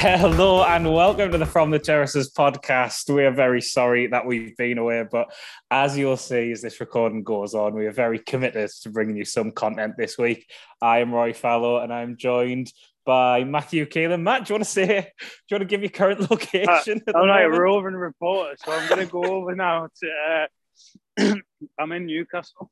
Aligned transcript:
Hello 0.00 0.62
and 0.62 0.94
welcome 0.94 1.32
to 1.32 1.38
the 1.38 1.44
From 1.44 1.72
the 1.72 1.78
Terraces 1.80 2.30
podcast. 2.30 3.12
We 3.12 3.24
are 3.24 3.32
very 3.32 3.60
sorry 3.60 4.06
that 4.06 4.24
we've 4.24 4.56
been 4.56 4.78
away, 4.78 5.04
but 5.10 5.34
as 5.72 5.98
you'll 5.98 6.16
see 6.16 6.52
as 6.52 6.62
this 6.62 6.78
recording 6.78 7.24
goes 7.24 7.52
on, 7.52 7.74
we 7.74 7.84
are 7.84 7.92
very 7.92 8.20
committed 8.20 8.70
to 8.82 8.90
bringing 8.90 9.16
you 9.16 9.24
some 9.24 9.50
content 9.50 9.94
this 9.98 10.16
week. 10.16 10.48
I 10.80 11.00
am 11.00 11.12
Roy 11.12 11.32
Fallow 11.32 11.78
and 11.78 11.92
I'm 11.92 12.16
joined 12.16 12.72
by 13.04 13.42
Matthew 13.42 13.86
Keelan. 13.86 14.22
Matt, 14.22 14.46
do 14.46 14.52
you 14.52 14.54
want 14.54 14.64
to 14.66 14.70
say, 14.70 14.86
do 14.86 14.94
you 15.50 15.54
want 15.56 15.62
to 15.62 15.64
give 15.64 15.80
your 15.80 15.90
current 15.90 16.30
location? 16.30 17.02
Uh, 17.08 17.18
I'm 17.18 17.26
not 17.26 17.42
a 17.42 17.50
roving 17.50 17.94
reporter, 17.94 18.54
so 18.64 18.70
I'm 18.70 18.88
going 18.88 19.04
to 19.04 19.10
go 19.10 19.24
over 19.24 19.56
now 19.56 19.88
to, 20.00 20.46
uh, 21.18 21.34
I'm 21.80 21.90
in 21.90 22.06
Newcastle. 22.06 22.70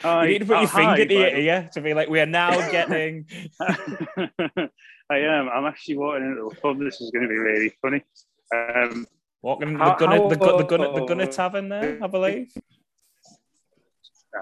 Hi. 0.00 0.24
You 0.24 0.30
need 0.30 0.38
to 0.40 0.46
put 0.46 0.56
oh, 0.56 0.60
your 0.62 0.68
finger 0.68 0.90
hi, 0.90 1.04
to 1.04 1.14
your 1.14 1.28
ear 1.28 1.70
to 1.74 1.80
be 1.80 1.94
like, 1.94 2.08
we 2.08 2.18
are 2.18 2.26
now 2.26 2.50
getting. 2.72 3.26
I 5.10 5.18
am. 5.18 5.48
I'm 5.48 5.64
actually 5.64 5.98
walking 5.98 6.26
into 6.26 6.48
the 6.48 6.56
pub. 6.60 6.78
This 6.78 7.00
is 7.00 7.10
going 7.10 7.22
to 7.22 7.28
be 7.28 7.36
really 7.36 7.72
funny. 7.80 8.04
Um, 8.54 9.06
walking 9.42 9.68
into 9.68 9.78
the 9.78 9.94
Gunner, 9.94 10.28
the, 10.28 10.36
the, 10.36 10.64
Gunner, 10.64 10.92
the 10.92 11.04
Gunner 11.04 11.26
Tavern 11.26 11.68
there, 11.68 11.98
I 12.02 12.06
believe. 12.06 12.52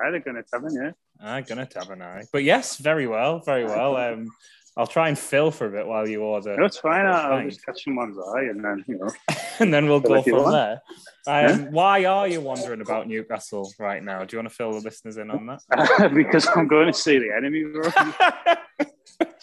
I 0.05 0.11
the 0.11 0.21
Gunner 0.21 0.43
Tavern, 0.43 0.75
yeah. 0.75 0.91
Ah, 1.21 1.41
Gunner 1.41 1.67
Tavern, 1.67 2.03
aye. 2.03 2.25
But 2.33 2.45
yes, 2.45 2.79
very 2.79 3.07
well, 3.07 3.41
very 3.41 3.65
well. 3.65 3.97
Um, 3.97 4.31
I'll 4.77 4.89
try 4.89 5.09
and 5.09 5.17
fill 5.17 5.53
for 5.53 5.67
a 5.67 5.71
bit 5.71 5.87
while 5.87 6.09
you 6.09 6.23
order. 6.23 6.57
That's 6.61 6.79
fine. 6.79 7.07
I'll, 7.07 7.35
I'll 7.35 7.45
just 7.45 7.65
catch 7.65 7.85
someone's 7.85 8.19
eye 8.19 8.43
and 8.51 8.65
then, 8.65 8.85
you 8.89 8.99
know. 8.99 9.11
and 9.61 9.73
then 9.73 9.87
we'll 9.87 10.01
go 10.01 10.21
from 10.21 10.51
there. 10.51 10.83
Um, 11.27 11.45
yeah? 11.47 11.57
Why 11.71 12.05
are 12.07 12.27
you 12.27 12.41
wondering 12.41 12.81
about 12.81 13.07
Newcastle 13.07 13.73
right 13.79 14.03
now? 14.03 14.25
Do 14.25 14.35
you 14.35 14.39
want 14.39 14.49
to 14.49 14.55
fill 14.55 14.73
the 14.73 14.81
listeners 14.81 15.17
in 15.17 15.31
on 15.31 15.47
that? 15.47 16.13
because 16.15 16.49
I'm 16.57 16.67
going 16.67 16.89
to 16.89 16.93
see 16.93 17.19
the 17.19 17.33
enemy. 17.37 17.65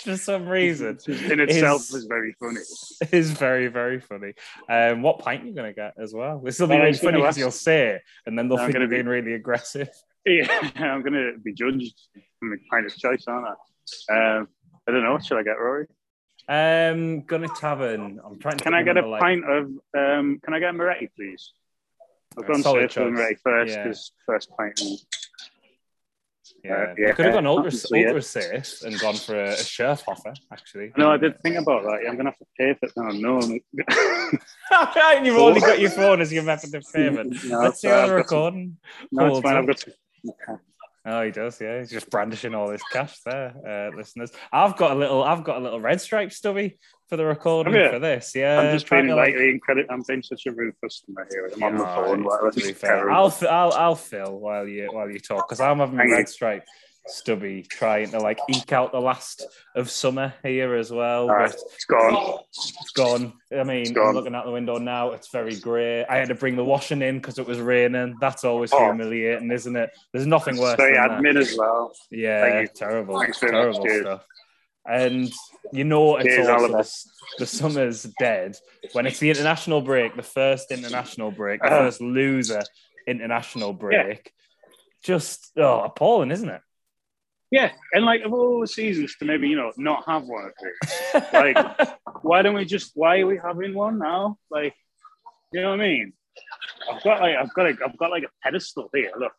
For 0.04 0.18
some 0.18 0.48
reason. 0.48 0.98
In 1.08 1.40
itself 1.40 1.82
is, 1.82 1.94
is 1.94 2.06
very 2.06 2.34
funny. 2.40 2.62
Is 3.12 3.32
very, 3.32 3.68
very 3.68 4.00
funny. 4.00 4.34
Um, 4.70 5.02
what 5.02 5.20
pint 5.20 5.44
are 5.44 5.48
you 5.48 5.54
going 5.54 5.70
to 5.70 5.76
get 5.76 5.94
as 5.98 6.14
well? 6.14 6.40
This 6.40 6.60
will 6.60 6.68
be 6.68 6.78
really 6.78 6.94
funny 6.94 7.18
because 7.18 7.38
you'll 7.38 7.52
say 7.52 7.90
it 7.90 8.02
and 8.26 8.38
then 8.38 8.50
they'll 8.50 8.58
I'm 8.58 8.72
think 8.72 8.80
you're 8.80 8.88
be... 8.88 8.96
being 8.96 9.08
really 9.08 9.34
aggressive. 9.34 9.90
Yeah, 10.24 10.46
I'm 10.76 11.02
going 11.02 11.14
to 11.14 11.34
be 11.44 11.52
judged 11.52 12.00
from 12.38 12.52
the 12.52 12.58
pint 12.70 12.86
of 12.86 12.96
choice, 12.96 13.24
aren't 13.28 13.48
I? 13.48 14.38
Um, 14.38 14.48
I 14.88 14.92
don't 14.92 15.02
know. 15.02 15.14
What 15.14 15.26
should 15.26 15.40
I 15.40 15.42
get, 15.42 15.58
Rory? 15.60 15.88
Um, 16.48 17.22
Gunner 17.22 17.48
Tavern. 17.48 18.20
I'm 18.24 18.38
trying 18.38 18.58
to. 18.58 18.64
Can 18.64 18.76
I 18.76 18.84
get 18.84 18.98
a 18.98 19.08
like... 19.08 19.20
pint 19.20 19.44
of? 19.50 19.66
Um, 19.98 20.40
can 20.44 20.54
I 20.54 20.60
get 20.60 20.70
a 20.70 20.74
Moretti, 20.74 21.10
please? 21.16 21.54
I've 22.38 22.48
gone 22.48 22.64
safe 22.64 22.94
for 22.94 23.10
Moretti 23.10 23.36
first 23.44 23.76
because 23.76 24.12
yeah. 24.14 24.34
first 24.34 24.50
pint. 24.56 24.80
And... 24.80 25.00
Yeah, 26.64 26.74
uh, 26.74 26.96
yeah. 26.98 27.12
could 27.14 27.26
have 27.26 27.34
gone 27.34 27.48
ultra, 27.48 27.72
ultra 27.72 28.22
safe 28.22 28.84
and 28.84 29.00
gone 29.00 29.16
for 29.16 29.36
a, 29.36 29.54
a 29.54 29.64
shirt 29.64 30.04
offer, 30.08 30.34
actually. 30.52 30.92
No, 30.96 31.12
I 31.12 31.18
did 31.18 31.42
think 31.42 31.58
about 31.58 31.84
that. 31.84 32.02
I'm 32.08 32.16
going 32.16 32.26
to 32.26 32.32
have 32.32 32.38
to 32.38 32.46
pay 32.58 32.76
for 32.76 32.86
it 32.86 32.94
now. 32.96 33.10
No, 33.10 33.40
and 35.16 35.26
you've 35.26 35.38
only 35.38 35.60
got 35.60 35.80
your 35.80 35.90
phone 36.02 36.22
as 36.22 36.32
your 36.32 36.44
method 36.44 36.76
of 36.76 36.86
payment. 36.94 37.44
No, 37.46 37.60
Let's 37.62 37.82
see 37.82 37.88
how 37.88 38.06
the 38.06 38.14
recording. 38.14 38.78
No, 39.12 39.28
it's 39.28 39.40
fine. 39.40 39.56
I've 39.58 39.68
got 39.68 39.78
to. 39.78 40.60
Oh, 41.04 41.24
he 41.24 41.32
does. 41.32 41.60
Yeah, 41.60 41.80
he's 41.80 41.90
just 41.90 42.10
brandishing 42.12 42.54
all 42.54 42.70
his 42.70 42.84
cash 42.92 43.18
there, 43.26 43.54
uh, 43.68 43.96
listeners. 43.96 44.32
I've 44.52 44.78
got 44.78 44.92
a 44.92 44.96
little. 44.96 45.24
I've 45.24 45.44
got 45.44 45.58
a 45.58 45.60
little 45.60 45.82
red 45.82 46.00
stripe 46.00 46.32
stubby 46.32 46.78
for 47.10 47.18
the 47.18 47.26
recording 47.26 47.74
for 47.74 47.98
this. 47.98 48.34
Yeah, 48.36 48.60
I'm 48.60 48.74
just 48.74 48.90
being 48.90 49.08
lightly 49.08 49.54
like... 49.54 49.62
credit. 49.62 49.88
I'm 49.90 50.04
being 50.08 50.22
such 50.22 50.46
a 50.46 50.52
rude 50.52 50.76
customer 50.84 51.28
here. 51.32 51.50
I'm 51.56 51.64
on 51.64 51.78
the 51.78 51.86
phone. 51.86 53.12
I'll 53.12 53.34
I'll 53.50 53.74
I'll 53.74 53.96
fill 53.96 54.40
while 54.40 54.68
you 54.68 54.90
while 54.92 55.10
you 55.10 55.20
talk 55.20 55.50
because 55.50 55.60
I'm 55.60 55.80
having 55.80 56.00
a 56.00 56.06
red 56.06 56.30
stripe 56.30 56.66
stubby 57.08 57.64
trying 57.64 58.12
to 58.12 58.20
like 58.20 58.40
eke 58.50 58.72
out 58.72 58.92
the 58.92 59.00
last 59.00 59.46
of 59.76 59.90
summer 59.90 60.34
here 60.44 60.76
as 60.76 60.92
well. 60.92 61.28
Right, 61.28 61.54
it's 61.54 61.86
gone. 61.86 62.40
It's 62.50 62.92
gone. 62.92 63.34
I 63.56 63.64
mean, 63.64 63.94
gone. 63.94 64.14
looking 64.14 64.36
out 64.36 64.46
the 64.46 64.52
window 64.52 64.78
now, 64.78 65.12
it's 65.12 65.30
very 65.30 65.56
grey. 65.56 66.06
I 66.06 66.18
had 66.18 66.30
to 66.30 66.36
bring 66.36 66.56
the 66.56 66.64
washing 66.64 67.02
in 67.02 67.18
because 67.18 67.40
it 67.40 67.48
was 67.48 67.60
raining. 67.60 68.16
That's 68.22 68.44
always 68.44 68.72
oh. 68.74 68.86
humiliating, 68.86 69.52
isn't 69.52 69.76
it? 69.76 69.92
There's 70.14 70.28
nothing 70.28 70.58
worse. 70.58 70.78
Very 70.78 70.98
admin 70.98 71.34
that. 71.34 71.42
as 71.42 71.58
well. 71.58 71.94
Yeah, 72.10 72.66
terrible, 72.76 73.20
Thanks 73.20 73.40
terrible 73.40 73.86
stuff. 73.88 74.26
And 74.86 75.32
you 75.72 75.84
know 75.84 76.18
it's 76.18 76.26
Cheers, 76.26 76.48
also 76.48 76.68
the, 76.68 76.96
the, 77.38 77.46
summer's 77.46 78.04
dead 78.20 78.58
when 78.94 79.06
it's 79.06 79.20
the 79.20 79.30
international 79.30 79.82
break, 79.82 80.16
the 80.16 80.24
first 80.24 80.72
international 80.72 81.30
break, 81.30 81.62
the 81.62 81.68
uh, 81.68 81.80
first 81.82 82.02
loser 82.02 82.64
international 83.06 83.74
break. 83.74 84.08
Yeah. 84.08 84.32
Just 85.04 85.52
oh, 85.58 85.82
appalling, 85.82 86.32
isn't 86.32 86.50
it? 86.50 86.62
Yeah, 87.52 87.72
and 87.94 88.06
like 88.06 88.22
of 88.22 88.34
all 88.34 88.62
the 88.62 88.68
seasons 88.68 89.16
to 89.18 89.26
maybe 89.26 89.50
you 89.50 89.58
know 89.58 89.72
not 89.78 90.06
have 90.08 90.24
one 90.24 90.46
of 90.46 90.54
these, 90.62 91.24
like 91.34 91.58
why 92.22 92.42
don't 92.42 92.56
we 92.56 92.64
just 92.64 92.92
why 92.96 93.20
are 93.20 93.28
we 93.28 93.38
having 93.38 93.74
one 93.74 94.00
now? 94.00 94.38
Like, 94.50 94.74
you 95.52 95.62
know 95.62 95.72
what 95.72 95.82
I 95.82 95.84
mean? 95.84 96.14
I've 96.90 97.04
got 97.04 97.20
like 97.20 97.36
I've 97.36 97.54
got 97.54 97.66
a, 97.68 97.78
I've 97.86 97.98
got 97.98 98.10
like 98.10 98.24
a 98.24 98.30
pedestal 98.42 98.90
here. 98.94 99.12
Look, 99.20 99.34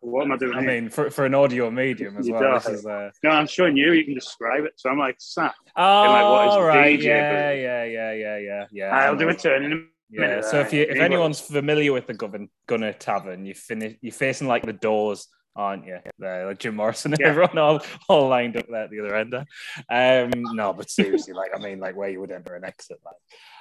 what 0.00 0.24
am 0.24 0.32
I 0.32 0.36
doing? 0.38 0.56
I 0.56 0.60
here? 0.60 0.80
mean, 0.80 0.90
for, 0.90 1.10
for 1.10 1.26
an 1.26 1.34
audio 1.34 1.70
medium 1.70 2.16
as 2.16 2.26
you 2.26 2.34
well. 2.34 2.54
This 2.54 2.68
is, 2.68 2.86
uh... 2.86 3.10
No, 3.22 3.30
I'm 3.30 3.46
showing 3.46 3.76
you. 3.76 3.92
You 3.92 4.04
can 4.04 4.14
describe 4.14 4.64
it. 4.64 4.72
So 4.76 4.88
I'm 4.90 4.98
like 4.98 5.16
sat. 5.18 5.54
Oh, 5.76 6.04
in, 6.04 6.10
like, 6.10 6.24
what 6.24 6.48
is 6.48 6.64
right. 6.64 6.98
DJ, 6.98 7.04
yeah, 7.04 7.52
yeah, 7.52 7.84
yeah, 7.84 8.12
yeah, 8.12 8.38
yeah, 8.38 8.64
yeah. 8.72 8.96
I'll 8.96 9.16
do 9.16 9.28
a 9.28 9.34
turn 9.34 9.64
in 9.64 9.72
a 9.72 9.76
yeah, 10.10 10.20
minute, 10.20 10.44
so 10.46 10.60
if 10.60 10.72
you 10.72 10.82
if 10.82 10.98
anyone's 10.98 11.38
familiar 11.40 11.92
with 11.92 12.06
the 12.06 12.14
Gunner, 12.14 12.46
Gunner 12.66 12.94
Tavern, 12.94 13.44
you 13.44 13.54
finish 13.54 13.96
you're 14.00 14.10
facing 14.10 14.48
like 14.48 14.64
the 14.64 14.72
doors 14.72 15.28
aren't 15.58 15.84
you? 15.84 15.98
There, 16.18 16.46
like 16.46 16.58
Jim 16.58 16.76
Morrison 16.76 17.12
and 17.12 17.20
yeah. 17.20 17.28
everyone 17.28 17.58
all, 17.58 17.82
all 18.08 18.28
lined 18.28 18.56
up 18.56 18.66
there 18.68 18.84
at 18.84 18.90
the 18.90 19.00
other 19.00 19.16
end. 19.16 19.34
Um, 19.34 20.54
no, 20.54 20.72
but 20.72 20.88
seriously, 20.88 21.34
like 21.34 21.50
I 21.54 21.58
mean, 21.58 21.80
like 21.80 21.96
where 21.96 22.08
you 22.08 22.20
would 22.20 22.30
enter 22.30 22.54
an 22.54 22.64
exit, 22.64 22.98
like. 23.04 23.16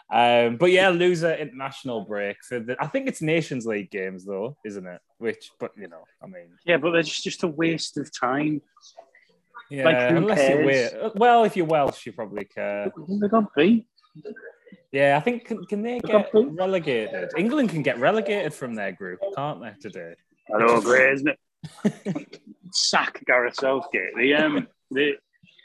Um, 0.09 0.55
but 0.55 0.71
yeah, 0.71 0.87
loser 0.87 1.33
international 1.33 2.05
break. 2.05 2.41
So 2.41 2.61
the, 2.61 2.81
I 2.81 2.87
think 2.87 3.09
it's 3.09 3.21
Nations 3.21 3.65
League 3.65 3.91
games 3.91 4.23
though, 4.23 4.55
isn't 4.63 4.87
it? 4.87 5.01
Which, 5.17 5.51
but 5.59 5.71
you 5.75 5.89
know, 5.89 6.03
I 6.23 6.27
mean, 6.27 6.47
yeah, 6.65 6.77
but 6.77 6.95
it's 6.95 7.21
just 7.21 7.43
a 7.43 7.47
waste 7.47 7.97
of 7.97 8.09
time. 8.17 8.61
Yeah, 9.69 9.83
like, 9.83 10.11
unless 10.11 10.49
you're 10.93 11.11
well, 11.15 11.43
if 11.43 11.57
you're 11.57 11.65
Welsh, 11.65 12.05
you 12.05 12.13
probably 12.13 12.45
care. 12.45 12.89
They 12.95 13.27
beat. 13.57 13.85
Yeah, 14.93 15.17
I 15.17 15.19
think 15.19 15.43
can, 15.43 15.65
can 15.65 15.81
they 15.81 15.99
get 15.99 16.29
relegated? 16.33 17.31
England 17.35 17.71
can 17.71 17.81
get 17.81 17.99
relegated 17.99 18.53
from 18.53 18.75
their 18.75 18.93
group, 18.93 19.19
can't 19.35 19.59
they? 19.61 19.73
Today. 19.81 20.13
I 20.55 20.59
know, 20.59 20.79
great, 20.79 21.13
isn't 21.15 21.27
it? 21.27 21.39
Sack 22.71 23.23
Gareth 23.25 23.55
Southgate. 23.55 24.15
The 24.17 24.33
um 24.35 24.67
the 24.91 25.13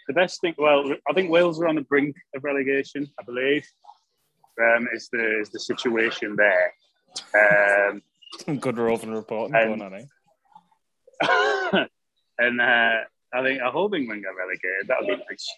the 0.08 0.14
best 0.14 0.40
thing. 0.40 0.54
Well, 0.58 0.84
I 1.08 1.12
think 1.12 1.30
Wales 1.30 1.60
are 1.60 1.68
on 1.68 1.76
the 1.76 1.82
brink 1.82 2.16
of 2.34 2.44
relegation. 2.44 3.06
I 3.20 3.22
believe 3.24 3.66
um, 4.60 4.88
is 4.92 5.08
the 5.12 5.40
is 5.40 5.50
the 5.50 5.60
situation 5.60 6.36
there. 6.36 6.72
Um, 7.34 8.02
Good 8.60 8.78
roving 8.78 9.12
reporting 9.12 9.54
and, 9.54 9.80
going 9.80 9.82
on, 9.82 9.94
eh? 9.94 11.86
and 12.38 12.60
uh, 12.60 12.98
I 13.34 13.42
think 13.42 13.62
I 13.62 13.70
hope 13.70 13.94
England 13.94 14.22
get 14.22 14.34
relegated. 14.36 14.88
That 14.88 14.98
would 15.00 15.18
be 15.18 15.24
nice. 15.30 15.48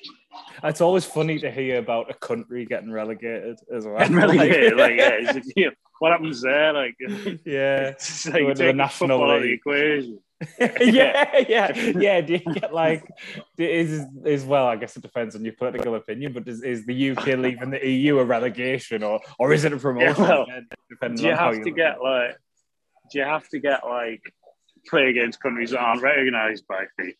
It's 0.65 0.81
always 0.81 1.05
funny 1.05 1.39
to 1.41 1.51
hear 1.51 1.79
about 1.79 2.11
a 2.11 2.15
country 2.15 2.65
getting 2.67 2.91
relegated 2.91 3.59
as 3.73 3.87
well. 3.87 3.97
Relegated, 4.09 4.77
like, 4.77 4.99
like 5.35 5.45
yeah, 5.57 5.71
what 5.99 6.13
happens 6.13 6.43
there? 6.43 6.73
Like, 6.73 6.97
yeah, 7.45 7.89
it's 7.89 8.27
like 8.27 8.43
you 8.43 8.55
the 8.55 8.73
national 8.73 9.29
league. 9.29 9.43
the 9.43 9.53
equation. 9.53 10.19
yeah, 10.59 11.39
yeah, 11.49 11.73
yeah. 11.77 12.21
Do 12.21 12.35
you 12.35 12.55
get 12.55 12.75
like 12.75 13.07
is 13.57 14.05
is 14.25 14.45
well? 14.45 14.67
I 14.67 14.77
guess 14.77 14.97
it 14.97 15.03
depends 15.03 15.37
on 15.37 15.45
your 15.45 15.55
political 15.55 15.95
opinion, 15.95 16.33
but 16.33 16.49
is, 16.49 16.63
is 16.63 16.87
the 16.87 17.11
UK 17.11 17.27
leaving 17.39 17.71
the 17.71 17.87
EU 17.87 18.19
a 18.19 18.25
relegation 18.25 19.03
or 19.03 19.21
or 19.39 19.53
is 19.53 19.65
it 19.65 19.73
a 19.73 19.77
promotion? 19.77 20.23
Yeah, 20.23 20.29
well, 20.29 20.47
do 21.15 21.23
you 21.23 21.35
have 21.35 21.63
to 21.63 21.71
get 21.71 22.03
like? 22.03 22.37
Do 23.13 23.19
you 23.19 23.25
have 23.25 23.49
to 23.49 23.59
get 23.59 23.87
like 23.87 24.23
play 24.89 25.09
against 25.09 25.41
countries 25.41 25.71
that 25.71 25.79
aren't 25.79 26.03
recognised 26.03 26.67
by 26.67 26.85
FIFA? 27.01 27.15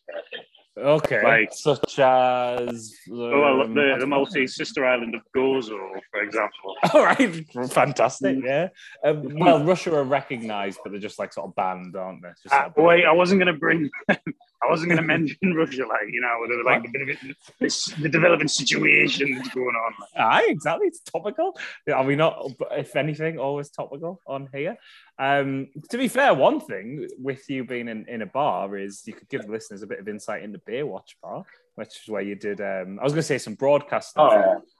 Okay. 0.77 1.23
Like 1.23 1.53
such 1.53 1.99
as 1.99 2.93
um, 3.09 3.17
well, 3.17 3.67
the, 3.67 3.95
the 3.99 4.07
Maltese 4.07 4.55
sister 4.55 4.85
island 4.85 5.15
of 5.15 5.21
Gozo, 5.35 5.77
for 6.11 6.21
example. 6.21 6.75
All 6.93 7.03
right, 7.03 7.45
fantastic. 7.71 8.37
Yeah. 8.43 8.69
Um, 9.03 9.35
well, 9.35 9.63
Russia 9.63 9.95
are 9.95 10.03
recognised, 10.03 10.79
but 10.83 10.91
they're 10.91 10.99
just 10.99 11.17
like 11.17 11.31
sort 11.31 11.47
of 11.47 11.55
banned, 11.55 11.95
aren't 11.95 12.21
they? 12.21 12.29
Just 12.43 12.53
uh, 12.53 12.69
wait, 12.75 13.05
I 13.05 13.13
wasn't 13.13 13.39
going 13.39 13.53
to 13.53 13.59
bring. 13.59 13.89
I 14.65 14.69
wasn't 14.69 14.89
going 14.89 15.01
to 15.01 15.07
mention 15.07 15.37
Russia, 15.55 15.85
like 15.85 16.11
you 16.11 16.21
know, 16.21 16.35
with 16.39 16.65
like 16.65 16.83
the, 16.91 17.35
this, 17.59 17.85
the 17.85 18.09
developing 18.09 18.47
situation 18.47 19.35
that's 19.35 19.49
going 19.49 19.75
on. 19.75 19.93
Aye, 20.17 20.47
exactly. 20.49 20.87
It's 20.87 20.99
topical. 21.01 21.57
Are 21.93 22.03
we 22.03 22.15
not? 22.15 22.51
If 22.71 22.95
anything, 22.95 23.37
always 23.37 23.69
topical 23.69 24.21
on 24.27 24.49
here. 24.53 24.77
Um, 25.17 25.67
to 25.89 25.97
be 25.97 26.07
fair, 26.07 26.33
one 26.33 26.59
thing 26.59 27.07
with 27.17 27.49
you 27.49 27.63
being 27.63 27.87
in, 27.87 28.05
in 28.07 28.21
a 28.21 28.25
bar 28.25 28.77
is 28.77 29.03
you 29.05 29.13
could 29.13 29.29
give 29.29 29.45
the 29.45 29.51
listeners 29.51 29.81
a 29.81 29.87
bit 29.87 29.99
of 29.99 30.07
insight 30.07 30.43
into 30.43 30.59
Baywatch 30.59 31.15
Bar, 31.21 31.45
which 31.75 32.01
is 32.03 32.09
where 32.09 32.21
you 32.21 32.35
did. 32.35 32.59
Um, 32.59 32.99
I 32.99 33.03
was 33.03 33.13
going 33.13 33.21
to 33.21 33.23
say 33.23 33.37
some 33.37 33.55
broadcasting, 33.55 34.23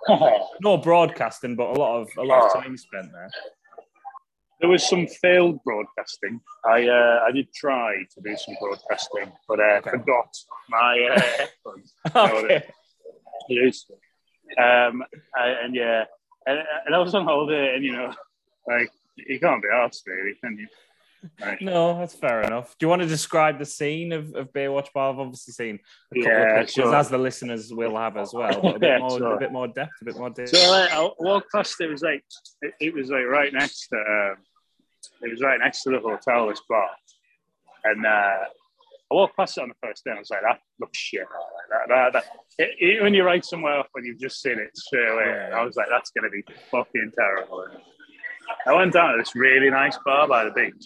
oh. 0.09 0.49
no 0.61 0.77
broadcasting, 0.77 1.55
but 1.55 1.75
a 1.75 1.79
lot 1.79 2.01
of 2.01 2.09
a 2.17 2.23
lot 2.23 2.45
of 2.45 2.63
time 2.63 2.77
spent 2.77 3.11
there. 3.11 3.29
There 4.65 4.71
was 4.71 4.89
some 4.89 5.05
failed 5.05 5.59
broadcasting. 5.63 6.41
I 6.65 6.87
uh, 6.87 7.19
I 7.27 7.31
did 7.31 7.53
try 7.53 7.97
to 8.15 8.21
do 8.21 8.35
some 8.35 8.55
broadcasting, 8.59 9.31
but 9.47 9.59
uh, 9.59 9.63
Okay. 9.77 9.91
forgot 9.91 10.29
my 10.69 11.07
uh, 11.13 11.19
headphones. 11.37 11.93
okay. 12.15 12.63
Yes. 13.47 13.85
Um, 14.57 15.03
I, 15.37 15.49
and 15.63 15.75
yeah, 15.75 16.05
and, 16.47 16.59
and 16.87 16.95
I 16.95 16.97
was 16.99 17.13
on 17.13 17.25
holiday, 17.25 17.75
and 17.75 17.85
you 17.85 17.91
know, 17.93 18.11
like 18.67 18.89
you 19.15 19.39
can't 19.39 19.61
be 19.61 19.69
asked 19.71 20.03
really, 20.07 20.33
can 20.43 20.57
you? 20.57 20.67
Like, 21.39 21.61
No, 21.61 21.97
that's 21.99 22.13
fair 22.15 22.41
enough. 22.41 22.75
Do 22.77 22.85
you 22.85 22.89
want 22.89 23.01
to 23.03 23.07
describe 23.07 23.57
the 23.59 23.65
scene 23.65 24.11
of, 24.13 24.33
of 24.35 24.51
Baywatch 24.53 24.91
Bar? 24.93 25.11
I've 25.13 25.19
obviously 25.19 25.53
seen 25.53 25.79
a 26.11 26.19
couple 26.19 26.31
Yeah, 26.31 26.41
of 26.41 26.55
pictures, 26.65 26.85
sure. 26.85 26.95
as 26.95 27.09
the 27.09 27.17
listeners 27.17 27.71
will 27.73 27.95
have 27.97 28.17
as 28.17 28.31
well. 28.33 28.61
But 28.61 28.75
a 28.77 28.79
bit 28.79 28.87
Yeah, 28.89 28.97
more, 28.99 29.17
sure. 29.17 29.35
a 29.35 29.39
bit 29.39 29.51
more 29.51 29.67
depth, 29.67 29.93
a 30.01 30.05
bit 30.05 30.17
more 30.17 30.29
depth. 30.31 30.49
So 30.49 30.69
like, 30.71 30.91
I 30.91 31.09
walked 31.19 31.51
past. 31.51 31.79
It 31.81 31.89
was 31.89 32.01
like 32.01 32.23
it, 32.61 32.73
it 32.79 32.93
was 32.93 33.09
like 33.09 33.25
right 33.25 33.51
next 33.53 33.87
to 33.89 33.97
um, 33.97 34.35
it 35.21 35.31
was 35.31 35.41
right 35.41 35.59
next 35.59 35.83
to 35.83 35.91
the 35.91 35.99
hotel. 35.99 36.47
This 36.49 36.61
bar, 36.69 36.89
and 37.85 38.05
uh, 38.05 38.09
I 38.09 39.13
walked 39.13 39.35
past 39.37 39.57
it 39.57 39.61
on 39.61 39.69
the 39.69 39.75
first 39.87 40.03
day. 40.03 40.11
and 40.11 40.17
I 40.17 40.21
was 40.21 40.29
like, 40.29 40.41
that 40.41 40.59
looks 40.79 40.97
shit. 40.97 41.25
That, 41.69 41.87
that, 41.89 42.13
that. 42.13 42.23
It, 42.57 42.69
it- 42.79 43.01
when 43.03 43.13
you 43.13 43.23
write 43.23 43.45
somewhere 43.45 43.77
off 43.79 43.87
when 43.91 44.03
you've 44.05 44.19
just 44.19 44.41
seen 44.41 44.59
it 44.59 44.75
straight 44.75 45.07
away. 45.09 45.51
I 45.53 45.63
was 45.63 45.75
like, 45.75 45.87
that's 45.89 46.11
gonna 46.11 46.29
be 46.29 46.43
fucking 46.71 47.11
terrible. 47.17 47.61
And 47.63 47.77
I 48.67 48.73
went 48.73 48.93
down 48.93 49.11
to 49.13 49.17
this 49.17 49.35
really 49.35 49.69
nice 49.69 49.97
bar 50.05 50.27
by 50.27 50.43
the 50.45 50.51
beach. 50.51 50.85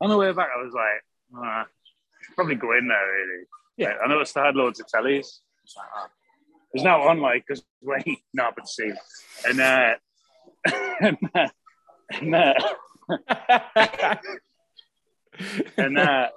On 0.00 0.08
the 0.10 0.16
way 0.16 0.32
back, 0.32 0.48
I 0.56 0.62
was 0.62 0.72
like, 0.72 1.02
ah, 1.36 1.66
should 2.22 2.34
probably 2.36 2.54
go 2.54 2.76
in 2.76 2.86
there. 2.88 3.06
Really, 3.12 3.44
Yeah. 3.76 3.88
Like, 3.88 3.96
I 4.04 4.08
noticed 4.08 4.34
they 4.34 4.40
had 4.40 4.54
loads 4.56 4.80
of 4.80 4.86
tellies. 4.86 5.26
Like. 5.76 6.10
There's 6.72 6.84
now 6.84 7.02
on 7.08 7.20
like 7.20 7.44
because 7.46 7.64
wait, 7.82 8.18
no, 8.34 8.50
but 8.54 8.68
see, 8.68 8.92
and 9.48 9.60
uh, 9.60 9.94
and 11.00 11.16
uh, 11.34 11.48
and, 12.10 12.34
that, 12.34 12.62
and 15.76 15.98
uh, 15.98 16.28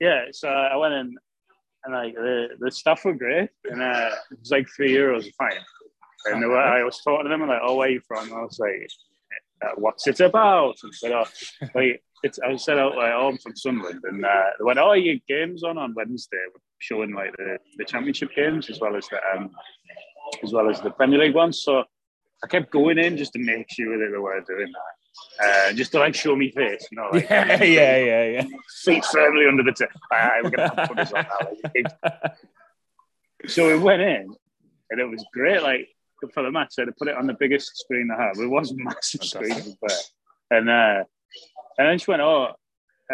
yeah, 0.00 0.26
so 0.32 0.48
I 0.48 0.76
went 0.76 0.94
in 0.94 1.16
and 1.84 1.94
like 1.94 2.14
the, 2.14 2.48
the 2.58 2.70
stuff 2.70 3.04
were 3.04 3.14
great, 3.14 3.50
and 3.64 3.82
uh, 3.82 4.10
it 4.30 4.40
was 4.40 4.50
like 4.50 4.68
three 4.74 4.92
euros 4.92 5.28
a 5.28 5.32
pint. 5.38 5.64
And 6.26 6.42
they 6.42 6.46
were, 6.46 6.58
I 6.58 6.82
was 6.82 7.00
talking 7.02 7.24
to 7.24 7.28
them 7.28 7.42
and 7.42 7.50
like, 7.50 7.60
oh, 7.62 7.76
where 7.76 7.88
are 7.88 7.92
you 7.92 8.00
from? 8.00 8.24
And 8.24 8.34
I 8.34 8.42
was 8.42 8.58
like, 8.58 8.90
uh, 9.62 9.74
what's 9.76 10.06
it 10.08 10.18
about? 10.20 10.74
And 10.82 10.92
said, 10.92 11.12
oh, 11.12 11.24
like 11.74 12.02
it's. 12.22 12.38
I 12.40 12.56
said, 12.56 12.78
oh, 12.78 12.88
like, 12.88 13.12
oh, 13.14 13.28
I'm 13.28 13.38
from 13.38 13.56
Sunderland, 13.56 14.02
and 14.04 14.24
uh, 14.24 14.44
they 14.58 14.64
went, 14.64 14.78
oh, 14.78 14.92
your 14.92 15.16
games 15.28 15.62
on 15.62 15.78
on 15.78 15.94
Wednesday, 15.94 16.38
We're 16.52 16.60
showing 16.78 17.14
like 17.14 17.32
the, 17.36 17.58
the 17.78 17.84
championship 17.84 18.34
games 18.34 18.68
as 18.68 18.80
well 18.80 18.96
as 18.96 19.06
the 19.08 19.18
um, 19.34 19.50
as 20.42 20.52
well 20.52 20.68
as 20.68 20.80
the 20.80 20.90
Premier 20.90 21.20
League 21.20 21.34
ones. 21.34 21.62
So 21.62 21.84
I 22.44 22.46
kept 22.48 22.70
going 22.70 22.98
in 22.98 23.16
just 23.16 23.32
to 23.32 23.38
make 23.38 23.66
sure 23.70 23.98
that 23.98 24.12
they 24.12 24.18
were 24.18 24.40
doing 24.46 24.72
that, 24.72 25.70
uh, 25.70 25.72
just 25.72 25.92
to 25.92 25.98
like 25.98 26.14
show 26.14 26.36
me 26.36 26.50
face, 26.50 26.86
you 26.90 26.96
know, 26.96 27.08
like 27.12 27.28
yeah, 27.28 27.62
yeah, 27.62 27.96
yeah, 27.96 28.24
yeah. 28.24 28.44
feet 28.84 29.04
firmly 29.06 29.46
under 29.46 29.62
the 29.62 29.72
table. 29.72 29.92
All 30.12 30.18
right, 30.18 30.44
we're 30.44 30.50
gonna 30.50 30.68
have 30.68 30.88
to 30.88 30.94
put 30.94 30.96
this 30.96 31.12
on 31.12 31.24
now. 31.24 31.70
Like, 31.74 32.36
so 33.46 33.66
we 33.68 33.78
went 33.78 34.02
in, 34.02 34.34
and 34.90 35.00
it 35.00 35.08
was 35.08 35.24
great. 35.32 35.62
Like 35.62 35.88
for 36.32 36.42
the 36.42 36.50
match, 36.50 36.68
so 36.72 36.84
they 36.84 36.92
put 36.98 37.08
it 37.08 37.16
on 37.16 37.26
the 37.26 37.34
biggest 37.34 37.76
screen 37.76 38.08
they 38.08 38.22
have. 38.22 38.36
It 38.38 38.46
was 38.46 38.72
massive 38.76 39.24
screen, 39.24 39.54
to 39.54 39.62
be 39.62 39.76
fair. 39.86 39.98
and 40.50 40.70
uh, 40.70 41.04
and 41.78 41.88
then 41.88 41.98
she 41.98 42.10
went, 42.10 42.22
"Oh, 42.22 42.52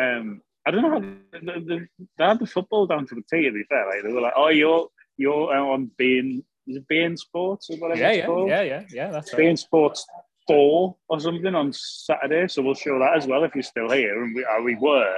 um, 0.00 0.42
I 0.66 0.70
don't 0.70 0.82
know. 0.82 0.90
How, 0.90 1.00
the, 1.00 1.60
the, 1.60 1.86
they 2.18 2.24
had 2.24 2.38
the 2.38 2.46
football 2.46 2.86
down 2.86 3.06
to 3.06 3.14
the 3.14 3.22
T. 3.30 3.44
To 3.44 3.52
be 3.52 3.64
fair, 3.68 3.86
like 3.86 4.02
they 4.02 4.12
were 4.12 4.20
like, 4.20 4.34
"Oh, 4.36 4.48
you're 4.48 4.88
you're 5.16 5.54
uh, 5.54 5.62
on 5.62 5.90
beIN 5.98 6.42
is 6.66 6.76
it 6.76 6.88
beIN 6.88 7.18
sports 7.18 7.70
or 7.70 7.76
whatever 7.76 8.00
Yeah, 8.00 8.12
yeah, 8.12 8.26
called? 8.26 8.48
yeah, 8.48 8.62
yeah, 8.62 8.82
yeah. 8.90 9.10
That's 9.10 9.32
right. 9.32 9.42
beIN 9.42 9.58
sports 9.58 10.06
four 10.46 10.96
or 11.08 11.20
something 11.20 11.54
on 11.54 11.72
Saturday, 11.72 12.48
so 12.48 12.62
we'll 12.62 12.74
show 12.74 12.98
that 12.98 13.16
as 13.16 13.26
well 13.26 13.44
if 13.44 13.54
you're 13.54 13.62
still 13.62 13.90
here. 13.90 14.22
And 14.22 14.34
we, 14.34 14.44
uh, 14.44 14.60
we 14.62 14.74
were 14.76 15.16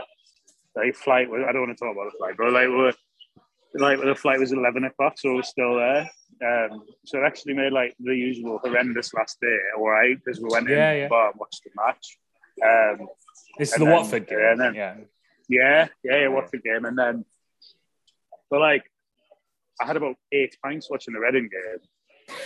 like 0.77 0.95
flight. 0.97 1.31
was- 1.31 1.45
I 1.49 1.53
don't 1.53 1.63
want 1.67 1.77
to 1.77 1.85
talk 1.85 1.95
about 1.95 2.11
the 2.13 2.19
flight, 2.19 2.35
but 2.37 2.53
like 2.53 2.69
we're 2.69 2.93
like 3.77 4.01
the 4.01 4.15
flight 4.15 4.39
was 4.39 4.53
eleven 4.53 4.85
o'clock, 4.85 5.15
so 5.19 5.35
we're 5.35 5.43
still 5.43 5.77
there. 5.77 6.09
Um, 6.45 6.83
so 7.07 7.19
it 7.21 7.25
actually 7.27 7.55
made 7.55 7.73
like 7.73 7.95
the 8.01 8.15
usual 8.15 8.59
horrendous 8.63 9.15
last 9.15 9.41
day, 9.41 9.59
all 9.77 9.89
right, 9.89 10.17
because 10.17 10.41
we 10.41 10.49
went 10.51 10.69
Yeah, 10.69 10.91
in 10.93 10.99
yeah. 11.03 11.09
bar 11.09 11.31
and 11.31 11.39
watched 11.41 11.63
the 11.65 11.71
match. 11.77 12.19
Um, 12.63 13.09
This 13.59 13.73
is 13.73 13.79
the 13.79 13.85
then- 13.85 13.95
Watford 13.95 14.27
game. 14.27 14.39
yeah, 14.39 14.55
then- 14.57 14.75
yeah. 14.75 14.95
yeah, 15.49 15.89
yeah, 16.03 16.17
yeah, 16.23 16.29
what's 16.29 16.51
the 16.51 16.59
game? 16.59 16.85
And 16.85 16.99
then, 16.99 17.25
but 18.51 18.61
like, 18.61 18.85
I 19.81 19.87
had 19.87 19.97
about 19.97 20.17
eight 20.33 20.57
pints 20.63 20.91
watching 20.91 21.15
the 21.15 21.21
Reading 21.21 21.49
game. 21.51 22.37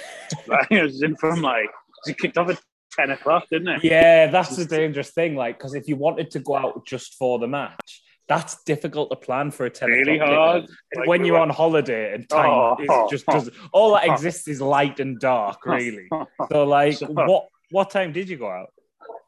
like, 0.46 0.70
it 0.70 0.82
was 0.82 1.02
in 1.02 1.16
from 1.16 1.42
like, 1.42 1.70
it 2.06 2.18
kicked 2.18 2.38
off 2.38 2.50
at 2.50 2.60
10 2.92 3.10
o'clock, 3.10 3.46
didn't 3.50 3.68
it? 3.68 3.84
Yeah, 3.84 4.26
that's 4.28 4.56
the 4.56 4.64
dangerous 4.64 5.10
thing. 5.10 5.36
Like, 5.36 5.58
because 5.58 5.74
if 5.74 5.88
you 5.88 5.96
wanted 5.96 6.30
to 6.32 6.40
go 6.40 6.56
out 6.56 6.86
just 6.86 7.14
for 7.14 7.38
the 7.38 7.46
match, 7.46 8.02
that's 8.28 8.62
difficult 8.64 9.10
to 9.10 9.16
plan 9.16 9.50
for 9.50 9.66
a 9.66 9.70
10 9.70 9.88
Really 9.88 10.18
hard. 10.18 10.66
Like, 10.94 11.08
when 11.08 11.24
you're 11.24 11.38
on 11.38 11.50
holiday 11.50 12.14
and 12.14 12.28
time 12.28 12.50
Oh, 12.50 12.76
is 12.78 12.88
oh, 12.90 13.08
just 13.10 13.24
oh. 13.28 13.32
does 13.32 13.50
all 13.72 13.94
that 13.94 14.06
exists 14.06 14.48
is 14.48 14.60
light 14.60 15.00
and 15.00 15.18
dark, 15.18 15.64
really. 15.64 16.08
So, 16.52 16.64
like, 16.64 16.94
So- 16.98 17.06
what 17.06 17.46
what 17.70 17.90
time 17.90 18.12
did 18.12 18.28
you 18.28 18.36
go 18.36 18.48
out? 18.48 18.70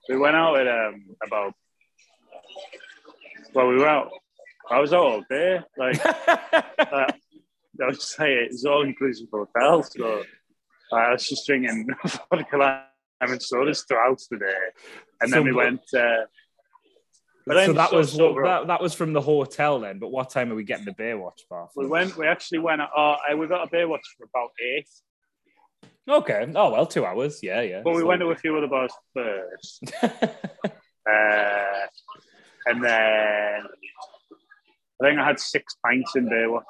we 0.09 0.17
went 0.17 0.35
out 0.35 0.59
at 0.59 0.67
um, 0.67 1.05
about, 1.25 1.55
well, 3.55 3.69
we 3.69 3.77
were 3.77 3.87
out, 3.89 4.11
I 4.69 4.81
was 4.81 4.93
out 4.93 5.05
all 5.05 5.25
day. 5.31 5.61
Like, 5.77 6.05
uh, 6.79 7.07
I 7.83 7.87
was 7.87 8.03
saying, 8.03 8.49
it's 8.51 8.65
all 8.65 8.83
inclusive 8.83 9.29
hotel. 9.33 9.83
So 9.83 10.23
uh, 10.93 10.97
I 10.97 11.13
was 11.13 11.29
just 11.29 11.47
drinking 11.47 11.89
vodka 12.31 12.57
lime 12.57 12.83
and 13.21 13.43
sodas 13.43 13.85
throughout 13.89 14.21
the 14.31 14.39
day. 14.39 14.55
And 15.21 15.33
then 15.33 15.41
So 15.41 15.43
we 15.43 15.53
went, 15.53 15.81
uh, 15.97 16.25
but 17.47 17.55
then 17.55 17.67
so 17.69 17.73
that 17.75 17.93
was 17.93 18.17
that, 18.17 18.65
that 18.67 18.83
was 18.83 18.95
from 18.95 19.13
the 19.13 19.21
hotel 19.21 19.81
then. 19.81 19.99
But 19.99 20.09
what 20.13 20.31
time 20.31 20.53
are 20.53 20.55
we 20.55 20.65
getting 20.65 20.85
the 20.85 20.93
Baywatch 20.93 21.49
bar? 21.49 21.69
We 21.75 21.87
went. 21.87 22.17
We 22.17 22.27
actually 22.27 22.59
went. 22.59 22.81
Uh, 22.81 23.17
we 23.37 23.47
got 23.47 23.67
a 23.67 23.71
Baywatch 23.71 24.05
for 24.17 24.25
about 24.25 24.51
eight, 24.63 24.89
Okay. 26.09 26.47
Oh 26.55 26.71
well, 26.73 26.87
two 26.87 27.05
hours. 27.07 27.41
Yeah, 27.43 27.61
yeah. 27.63 27.83
but 27.83 27.95
we 27.95 28.01
So- 28.01 28.07
went 28.07 28.21
to 28.21 28.31
a 28.31 28.37
few 28.37 28.57
other 28.57 28.67
bars 28.67 28.93
first, 29.15 29.93
uh, 30.03 31.87
and 32.67 32.85
then 32.85 33.63
I 35.01 35.07
think 35.07 35.19
I 35.19 35.27
had 35.27 35.41
six 35.41 35.77
pints 35.85 36.17
in 36.17 36.29
Baywatch. 36.29 36.63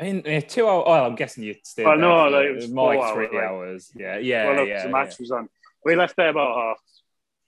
I 0.00 0.04
mean, 0.04 0.26
uh, 0.26 0.40
two 0.40 0.66
hours. 0.66 0.84
Oh, 0.86 0.92
I'm 0.92 1.14
guessing 1.14 1.44
you 1.44 1.54
stayed. 1.62 1.84
There 1.84 1.96
no, 1.96 2.28
like, 2.28 2.46
it 2.46 2.56
was 2.56 2.70
more 2.70 2.94
like 2.94 3.14
three 3.14 3.38
hours, 3.38 3.42
hours. 3.42 3.92
Yeah, 3.94 4.16
yeah, 4.16 4.46
well, 4.46 4.56
look, 4.56 4.68
yeah, 4.68 4.82
the 4.84 4.88
match 4.88 5.10
yeah. 5.10 5.16
was 5.20 5.30
on. 5.30 5.48
We 5.84 5.94
left 5.94 6.16
there 6.16 6.30
about 6.30 6.56
half 6.56 6.78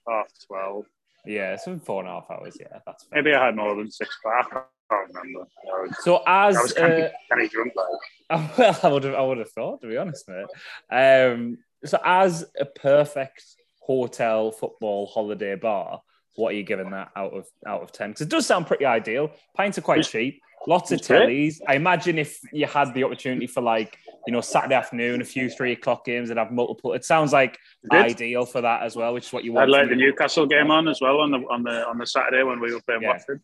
half 0.07 0.27
twelve. 0.47 0.85
Yeah, 1.25 1.55
so 1.55 1.79
four 1.79 2.01
and 2.01 2.09
a 2.09 2.13
half 2.13 2.29
hours. 2.29 2.55
Yeah, 2.59 2.79
that's 2.85 3.05
fair. 3.05 3.23
Maybe 3.23 3.35
I 3.35 3.45
had 3.45 3.55
more 3.55 3.75
than 3.75 3.89
six, 3.89 4.15
but 4.23 4.33
I 4.33 4.41
can't 4.43 5.07
remember. 5.07 5.47
I 5.73 5.81
was, 5.81 6.03
So 6.03 6.21
as 6.27 6.57
I 6.57 6.61
was 6.61 6.77
uh, 6.77 7.09
kind 7.29 7.41
of 7.41 7.49
drunk. 7.51 7.73
Like. 7.75 8.57
well, 8.57 8.79
I 8.83 8.87
would 8.87 9.03
have, 9.03 9.15
I 9.15 9.21
would 9.21 9.37
have 9.39 9.51
thought, 9.51 9.81
to 9.81 9.87
be 9.87 9.97
honest, 9.97 10.29
mate. 10.29 10.45
Um, 10.91 11.57
so 11.85 11.97
as 12.03 12.45
a 12.59 12.65
perfect 12.65 13.43
hotel 13.81 14.51
football 14.51 15.07
holiday 15.07 15.55
bar, 15.55 16.01
what 16.35 16.53
are 16.53 16.57
you 16.57 16.63
giving 16.63 16.91
that 16.91 17.11
out 17.15 17.33
of 17.33 17.47
out 17.65 17.81
of 17.81 17.91
ten? 17.91 18.11
Because 18.11 18.21
it 18.21 18.29
does 18.29 18.45
sound 18.45 18.67
pretty 18.67 18.85
ideal. 18.85 19.31
Pints 19.55 19.79
are 19.79 19.81
quite 19.81 20.03
cheap. 20.03 20.42
Lots 20.67 20.91
of 20.91 21.01
tellies. 21.01 21.59
I 21.67 21.75
imagine 21.75 22.17
if 22.17 22.39
you 22.51 22.65
had 22.65 22.93
the 22.93 23.03
opportunity 23.03 23.47
for 23.47 23.61
like 23.61 23.97
you 24.25 24.33
know 24.33 24.41
Saturday 24.41 24.75
afternoon, 24.75 25.21
a 25.21 25.25
few 25.25 25.49
three 25.49 25.73
o'clock 25.73 26.05
games, 26.05 26.29
and 26.29 26.39
have 26.39 26.51
multiple. 26.51 26.93
It 26.93 27.05
sounds 27.05 27.33
like 27.33 27.57
ideal 27.91 28.45
for 28.45 28.61
that 28.61 28.83
as 28.83 28.95
well, 28.95 29.13
which 29.13 29.25
is 29.25 29.33
what 29.33 29.43
you 29.43 29.53
want. 29.53 29.63
I'd 29.63 29.69
like 29.69 29.89
the 29.89 29.95
Newcastle 29.95 30.45
game 30.45 30.71
on 30.71 30.87
as 30.87 31.01
well 31.01 31.19
on 31.19 31.31
the 31.31 31.39
on 31.49 31.63
the 31.63 31.87
on 31.87 31.97
the 31.97 32.07
Saturday 32.07 32.43
when 32.43 32.59
we 32.59 32.73
were 32.73 32.81
playing 32.81 33.01
Yeah. 33.01 33.09
Watford. 33.09 33.41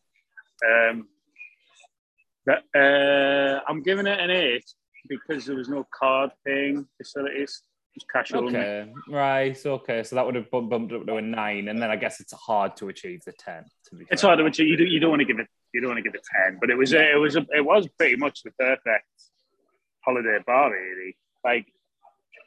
Um, 0.66 1.08
but, 2.46 2.64
uh, 2.78 3.60
I'm 3.68 3.84
giving 3.84 4.08
it 4.08 4.20
an 4.20 4.32
eight 4.32 4.66
because 5.08 5.46
there 5.46 5.56
was 5.56 5.70
no 5.70 5.86
card 5.94 6.32
paying 6.46 6.88
facilities. 6.98 7.64
Cash 8.14 8.34
only. 8.34 8.56
Okay, 8.56 8.92
right. 9.10 9.66
Okay, 9.66 10.04
so 10.04 10.16
that 10.16 10.26
would 10.26 10.36
have 10.36 10.50
bumped, 10.50 10.70
bumped 10.70 10.94
up 10.94 11.06
to 11.06 11.16
a 11.16 11.22
nine, 11.22 11.68
and 11.68 11.82
then 11.82 11.92
I 11.92 11.98
guess 11.98 12.22
it's 12.22 12.32
hard 12.32 12.78
to 12.78 12.88
achieve 12.88 13.22
the 13.26 13.34
ten. 13.34 13.66
To 13.90 13.96
be 13.96 14.06
It's 14.10 14.22
hard 14.22 14.40
to 14.40 14.46
achieve. 14.46 14.68
You, 14.68 14.78
do, 14.78 14.86
you 14.86 15.02
don't 15.02 15.10
want 15.10 15.20
to 15.20 15.26
give 15.26 15.40
it. 15.40 15.48
You 15.74 15.82
don't 15.82 15.90
want 15.90 15.98
to 16.00 16.04
give 16.04 16.16
it 16.16 16.26
ten, 16.36 16.58
but 16.60 16.70
it 16.70 16.78
was 16.78 16.94
a, 16.94 17.00
uh, 17.00 17.16
it 17.16 17.20
was 17.20 17.36
a, 17.36 17.46
it 17.56 17.66
was 17.66 17.88
pretty 17.98 18.16
much 18.16 18.44
the 18.44 18.52
perfect 18.52 19.06
holiday 20.04 20.40
bar. 20.46 20.72
Really, 20.72 21.18
like 21.44 21.68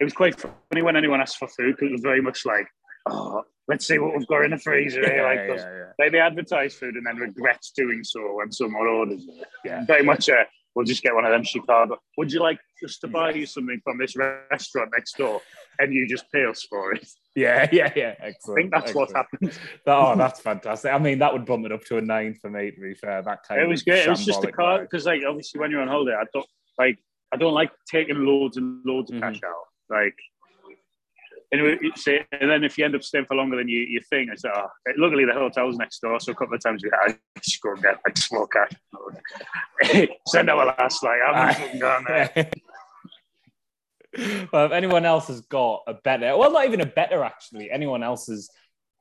it 0.00 0.04
was 0.04 0.12
quite 0.12 0.38
funny 0.38 0.82
when 0.82 0.96
anyone 0.96 1.20
asked 1.20 1.38
for 1.38 1.48
food 1.48 1.76
because 1.76 1.88
it 1.88 1.92
was 1.92 2.00
very 2.00 2.20
much 2.20 2.44
like, 2.44 2.66
oh, 3.08 3.44
let's 3.68 3.86
see 3.86 3.98
what 3.98 4.16
we've 4.16 4.26
got 4.26 4.44
in 4.44 4.50
the 4.50 4.58
freezer. 4.58 5.00
here. 5.00 5.22
Like, 5.24 5.60
yeah, 5.60 5.76
yeah. 5.76 5.92
Like 5.98 6.12
they 6.12 6.18
advertise 6.18 6.74
food 6.74 6.96
and 6.96 7.06
then 7.06 7.16
regrets 7.16 7.70
doing 7.70 8.02
so 8.02 8.34
when 8.36 8.50
someone 8.50 8.86
orders 8.86 9.24
it. 9.28 9.46
Yeah. 9.64 9.84
Very 9.84 10.02
much 10.02 10.28
a, 10.28 10.44
we'll 10.74 10.84
just 10.86 11.02
get 11.02 11.14
one 11.14 11.24
of 11.24 11.30
them 11.30 11.42
Chicago. 11.42 11.98
Would 12.18 12.32
you 12.32 12.40
like 12.40 12.58
us 12.84 12.98
to 12.98 13.08
buy 13.08 13.32
you 13.32 13.46
something 13.46 13.80
from 13.84 13.98
this 13.98 14.16
restaurant 14.16 14.90
next 14.96 15.16
door? 15.16 15.40
And 15.78 15.92
you 15.92 16.06
just 16.08 16.30
pay 16.32 16.44
us 16.44 16.62
for 16.68 16.92
it. 16.92 17.06
Yeah, 17.34 17.68
yeah, 17.72 17.92
yeah. 17.96 18.14
I 18.22 18.32
think 18.54 18.70
that's 18.70 18.94
what 18.94 19.10
excellent. 19.10 19.16
happened. 19.32 19.58
Oh, 19.86 20.16
that's 20.16 20.40
fantastic. 20.40 20.92
I 20.92 20.98
mean, 20.98 21.18
that 21.20 21.32
would 21.32 21.46
bump 21.46 21.64
it 21.66 21.72
up 21.72 21.84
to 21.86 21.96
a 21.98 22.00
nine 22.00 22.34
for 22.34 22.50
me. 22.50 22.70
To 22.70 22.80
be 22.80 22.94
fair, 22.94 23.22
that 23.22 23.40
kind 23.46 23.60
It 23.60 23.68
was 23.68 23.82
great. 23.82 24.06
It 24.06 24.10
was 24.10 24.24
just 24.24 24.44
a 24.44 24.52
card 24.52 24.82
because 24.82 25.06
like 25.06 25.22
obviously 25.28 25.60
when 25.60 25.70
you're 25.70 25.80
on 25.82 25.88
holiday, 25.88 26.14
I 26.14 26.24
don't 26.32 26.46
like 26.78 26.98
I 27.32 27.36
don't 27.38 27.54
like 27.54 27.70
taking 27.90 28.24
loads 28.26 28.56
and 28.58 28.80
loads 28.84 29.10
of 29.10 29.16
Mhm. 29.16 29.20
cash 29.20 29.40
out. 29.46 29.64
Like 29.90 30.14
And, 31.52 31.62
we, 31.62 31.92
say, 31.96 32.24
and 32.32 32.50
then 32.50 32.64
if 32.64 32.78
you 32.78 32.84
end 32.86 32.94
up 32.94 33.02
staying 33.02 33.26
for 33.26 33.36
longer 33.36 33.58
than 33.58 33.68
you, 33.68 33.80
you 33.80 34.00
think, 34.08 34.30
it's 34.32 34.42
like, 34.42 34.54
oh, 34.56 34.68
luckily 34.96 35.26
the 35.26 35.34
hotel's 35.34 35.76
next 35.76 36.00
door, 36.00 36.18
so 36.18 36.32
a 36.32 36.34
couple 36.34 36.54
of 36.54 36.62
times 36.62 36.82
we 36.82 36.90
had 37.02 37.18
to 37.42 37.58
go 37.62 37.72
and 37.72 37.82
get 37.82 37.98
like 38.06 38.16
small 38.16 38.46
cash. 38.46 38.72
Send 40.28 40.48
our 40.48 40.64
last, 40.64 41.02
like, 41.02 41.18
I'm 41.26 41.78
gone 41.78 42.04
there. 42.08 42.30
Eh? 42.36 42.44
well, 44.52 44.66
if 44.66 44.72
anyone 44.72 45.04
else 45.04 45.28
has 45.28 45.40
got 45.42 45.82
a 45.86 45.94
better, 45.94 46.36
well, 46.36 46.52
not 46.52 46.66
even 46.66 46.80
a 46.80 46.86
better 46.86 47.24
actually, 47.24 47.70
anyone 47.70 48.02
else's 48.02 48.50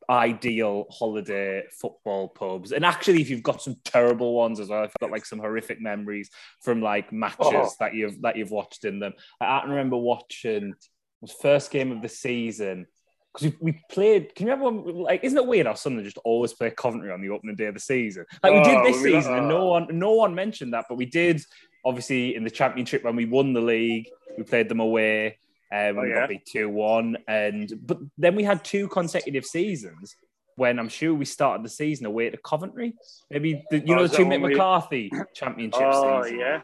ideal 0.10 0.86
holiday 0.90 1.64
football 1.80 2.30
pubs, 2.30 2.72
and 2.72 2.86
actually, 2.86 3.22
if 3.22 3.30
you've 3.30 3.44
got 3.44 3.62
some 3.62 3.76
terrible 3.84 4.34
ones 4.34 4.60
as 4.60 4.70
well, 4.70 4.84
if 4.84 4.92
you've 4.92 5.10
got 5.10 5.14
like 5.14 5.26
some 5.26 5.40
horrific 5.40 5.82
memories 5.82 6.30
from 6.62 6.82
like 6.82 7.12
matches 7.12 7.48
oh. 7.48 7.70
that 7.80 7.94
you've 7.94 8.22
that 8.22 8.38
you've 8.38 8.52
watched 8.52 8.86
in 8.86 9.00
them. 9.00 9.14
I, 9.40 9.60
can 9.62 9.70
remember 9.70 9.98
watching 9.98 10.74
was 11.22 11.32
first 11.32 11.72
game 11.72 11.92
of 11.92 12.02
the 12.02 12.10
season 12.10 12.88
because 13.34 13.54
we, 13.62 13.72
we, 13.72 13.82
played. 13.90 14.36
Can 14.36 14.48
you 14.48 14.54
remember? 14.54 14.82
When, 14.82 14.96
like, 14.96 15.24
isn't 15.24 15.38
it 15.38 15.46
weird 15.46 15.68
how 15.68 15.74
Sunderland 15.74 16.06
just 16.06 16.18
always 16.26 16.54
play 16.54 16.72
Coventry 16.72 17.12
on 17.12 17.22
the 17.22 17.30
opening 17.30 17.56
day 17.56 17.68
of 17.68 17.74
the 17.74 17.80
season? 17.80 18.26
Like 18.44 18.54
we 18.54 18.64
did 18.64 18.78
oh, 18.78 18.84
this 18.84 19.02
season, 19.02 19.34
and 19.34 19.48
no 19.48 19.66
one 19.66 19.88
no 19.92 20.12
one 20.14 20.36
mentioned 20.36 20.74
that, 20.74 20.86
but 20.90 20.96
we 20.96 21.06
did 21.06 21.42
obviously 21.86 22.36
in 22.36 22.44
the 22.44 22.50
championship 22.50 23.04
when 23.04 23.16
we 23.16 23.26
won 23.26 23.54
the 23.54 23.62
league, 23.62 24.08
we 24.38 24.44
played 24.44 24.70
them 24.70 24.80
away. 24.80 25.38
Um, 25.74 25.98
oh, 25.98 26.02
we 26.02 26.10
yeah. 26.10 26.16
got 26.16 26.30
beat 26.30 26.46
two 26.46 26.70
one, 26.70 27.18
and 27.28 27.72
but 27.84 28.00
then 28.18 28.36
we 28.36 28.44
had 28.44 28.64
two 28.66 28.88
consecutive 28.90 29.46
seasons 29.46 30.16
when 30.56 30.78
I'm 30.78 30.90
sure 30.90 31.14
we 31.14 31.26
started 31.26 31.64
the 31.64 31.70
season 31.70 32.06
away 32.06 32.30
to 32.30 32.38
Coventry. 32.38 32.94
Maybe 33.30 33.64
the, 33.72 33.80
you 33.80 33.94
oh, 33.94 33.98
know 33.98 34.08
the 34.08 34.18
two 34.18 34.26
Mick 34.26 34.42
McCarthy 34.42 35.10
championship 35.34 35.82
oh, 35.82 36.24
season. 36.24 36.40
yeah, 36.40 36.62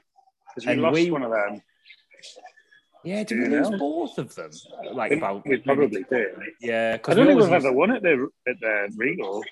because 0.53 0.65
we 0.65 0.73
and 0.73 0.81
lost 0.81 0.93
we, 0.93 1.11
one 1.11 1.23
of 1.23 1.31
them. 1.31 1.61
Yeah, 3.07 3.23
did 3.23 3.39
we 3.39 3.47
lose 3.47 3.69
both 3.79 4.17
of 4.17 4.35
them? 4.35 4.51
Like 4.93 5.13
about 5.13 5.47
we 5.47 5.57
probably 5.57 6.03
did. 6.03 6.27
Yeah, 6.59 6.97
I 7.05 7.13
don't 7.13 7.25
think 7.25 7.39
we've 7.39 7.51
ever 7.53 7.71
won 7.71 7.91
at 7.91 8.03
the 8.03 8.27
at 8.45 8.59
the 8.59 8.89
Ricoh. 8.97 9.43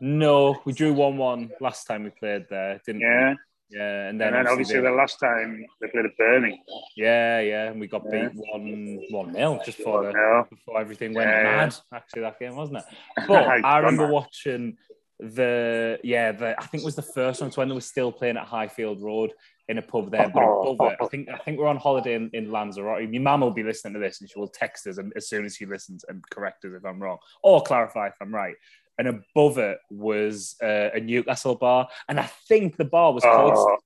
No, 0.00 0.58
we 0.64 0.72
drew 0.72 0.94
one 0.94 1.18
one 1.18 1.50
last 1.60 1.84
time 1.86 2.04
we 2.04 2.10
played 2.10 2.46
there, 2.48 2.80
didn't 2.86 3.02
yeah. 3.02 3.32
we? 3.32 3.36
Yeah, 3.70 4.08
and 4.08 4.18
then, 4.18 4.28
and 4.28 4.36
then 4.36 4.52
obviously, 4.52 4.78
obviously 4.78 4.80
the 4.80 4.96
last 4.96 5.20
time 5.20 5.66
they 5.82 5.88
played 5.88 6.06
at 6.06 6.16
Birmingham. 6.16 6.60
Yeah, 6.96 7.40
yeah, 7.40 7.70
and 7.70 7.78
we 7.78 7.88
got 7.88 8.04
yeah. 8.10 8.28
beat 8.28 8.42
one 8.52 9.00
one 9.10 9.32
nil 9.34 9.60
just 9.66 9.76
before 9.76 10.04
the, 10.04 10.44
before 10.48 10.80
everything 10.80 11.12
went 11.12 11.28
yeah, 11.28 11.42
mad. 11.42 11.76
Actually, 11.92 12.22
that 12.22 12.40
game 12.40 12.56
wasn't 12.56 12.78
it? 12.78 12.84
But 13.26 13.46
I 13.64 13.78
remember 13.78 14.06
watching 14.06 14.78
the 15.20 15.98
yeah, 16.02 16.32
the 16.32 16.58
I 16.58 16.64
think 16.64 16.82
it 16.84 16.86
was 16.86 16.96
the 16.96 17.02
first 17.02 17.42
one. 17.42 17.50
when 17.50 17.68
they 17.68 17.74
were 17.74 17.82
still 17.82 18.12
playing 18.12 18.38
at 18.38 18.46
Highfield 18.46 19.02
Road 19.02 19.32
in 19.68 19.78
a 19.78 19.82
pub 19.82 20.10
there, 20.10 20.30
but 20.32 20.42
above 20.42 20.92
it, 20.92 20.98
I 21.00 21.06
think 21.06 21.28
I 21.28 21.38
think 21.38 21.58
we're 21.58 21.66
on 21.66 21.76
holiday 21.76 22.14
in, 22.14 22.30
in 22.32 22.50
Lanzarote. 22.50 23.10
My 23.10 23.18
mum 23.18 23.40
will 23.42 23.50
be 23.50 23.62
listening 23.62 23.94
to 23.94 24.00
this, 24.00 24.20
and 24.20 24.30
she 24.30 24.38
will 24.38 24.48
text 24.48 24.86
us 24.86 24.98
as 25.14 25.28
soon 25.28 25.44
as 25.44 25.56
she 25.56 25.66
listens 25.66 26.04
and 26.08 26.22
correct 26.30 26.64
us 26.64 26.72
if 26.74 26.84
I'm 26.84 27.02
wrong 27.02 27.18
or 27.42 27.62
clarify 27.62 28.08
if 28.08 28.14
I'm 28.20 28.34
right 28.34 28.54
and 28.98 29.08
above 29.08 29.58
it 29.58 29.78
was 29.90 30.56
uh, 30.62 30.90
a 30.92 31.00
Newcastle 31.00 31.54
bar, 31.54 31.88
and 32.08 32.18
I 32.18 32.28
think 32.48 32.76
the 32.76 32.84
bar 32.84 33.12
was 33.12 33.22
called 33.22 33.54
oh. 33.56 33.76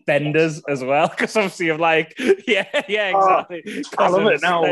Spenders 0.00 0.62
as 0.68 0.82
well, 0.82 1.08
because 1.10 1.36
obviously 1.36 1.70
I'm 1.70 1.78
like, 1.78 2.14
yeah, 2.46 2.66
yeah, 2.88 3.12
oh, 3.14 3.44
exactly. 3.50 3.84
Oh, 3.98 4.04
I 4.04 4.08
love 4.08 4.26
it 4.32 4.42
now. 4.42 4.64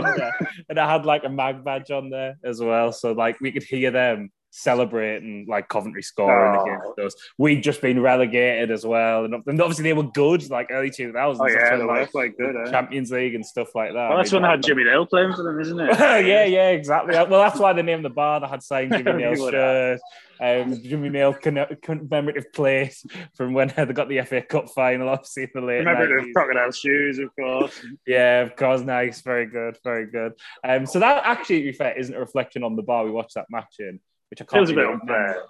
and 0.68 0.78
I 0.78 0.90
had 0.90 1.04
like 1.04 1.24
a 1.24 1.28
mag 1.28 1.62
badge 1.62 1.90
on 1.90 2.10
there 2.10 2.36
as 2.42 2.60
well, 2.60 2.92
so 2.92 3.12
like 3.12 3.40
we 3.40 3.52
could 3.52 3.62
hear 3.62 3.90
them 3.90 4.30
celebrating 4.50 5.46
like 5.48 5.68
Coventry 5.68 6.02
scoring 6.02 6.58
oh. 6.58 6.62
against 6.62 6.98
us. 6.98 7.14
We'd 7.38 7.62
just 7.62 7.80
been 7.80 8.00
relegated 8.00 8.70
as 8.70 8.84
well, 8.84 9.24
and, 9.24 9.34
obviously 9.34 9.84
they 9.84 9.92
were 9.92 10.02
good, 10.04 10.48
like 10.50 10.68
early 10.70 10.90
2000s. 10.90 11.36
Oh 11.40 11.46
yeah, 11.46 11.76
they 11.76 12.06
quite 12.06 12.36
good. 12.36 12.56
Eh? 12.56 12.70
Champions 12.70 13.10
League 13.10 13.34
and 13.34 13.44
stuff 13.44 13.74
like 13.74 13.92
that. 13.92 14.08
Well, 14.08 14.18
that's 14.18 14.32
I 14.32 14.36
mean, 14.36 14.42
when 14.42 14.50
I 14.50 14.52
had 14.52 14.62
Jimmy 14.62 14.84
Nail 14.84 15.06
playing 15.06 15.34
for 15.34 15.42
them, 15.42 15.60
isn't 15.60 15.80
it? 15.80 15.98
yeah, 15.98 16.44
yeah, 16.44 16.70
exactly. 16.70 17.14
Well, 17.14 17.40
that's 17.40 17.58
why 17.58 17.72
they 17.72 17.82
named 17.82 18.04
the 18.04 18.10
bar. 18.10 18.40
They 18.40 18.48
had 18.48 18.62
signed 18.62 18.92
Jimmy 18.92 19.12
Nail's 19.22 19.38
shirt. 19.38 20.00
Um, 20.42 20.82
Jimmy 20.82 21.10
Nail 21.10 21.34
commemorative 21.34 22.50
place 22.52 23.04
from 23.34 23.52
when 23.52 23.72
they 23.76 23.84
got 23.86 24.08
the 24.08 24.22
FA 24.22 24.40
Cup 24.40 24.70
final, 24.70 25.10
obviously 25.10 25.42
in 25.42 25.50
the 25.54 25.60
late. 25.60 25.78
Remember 25.80 26.08
90s. 26.08 26.24
the 26.24 26.32
crocodile 26.32 26.72
shoes, 26.72 27.18
of 27.18 27.36
course. 27.36 27.78
yeah, 28.06 28.40
of 28.40 28.56
course. 28.56 28.80
Nice, 28.80 29.20
very 29.20 29.46
good, 29.46 29.76
very 29.84 30.06
good. 30.06 30.32
Um, 30.64 30.86
so 30.86 30.98
that 30.98 31.24
actually, 31.26 31.60
to 31.60 31.66
be 31.66 31.72
fair, 31.72 31.98
isn't 31.98 32.14
a 32.14 32.18
reflection 32.18 32.64
on 32.64 32.74
the 32.74 32.82
bar 32.82 33.04
we 33.04 33.10
watched 33.10 33.34
that 33.34 33.46
match 33.50 33.76
in 33.80 34.00
which 34.30 34.40
I 34.40 34.44
can't. 34.44 34.66
Feels 34.66 34.70
a 34.70 34.74
bit 34.74 34.86
unfair. 34.86 35.44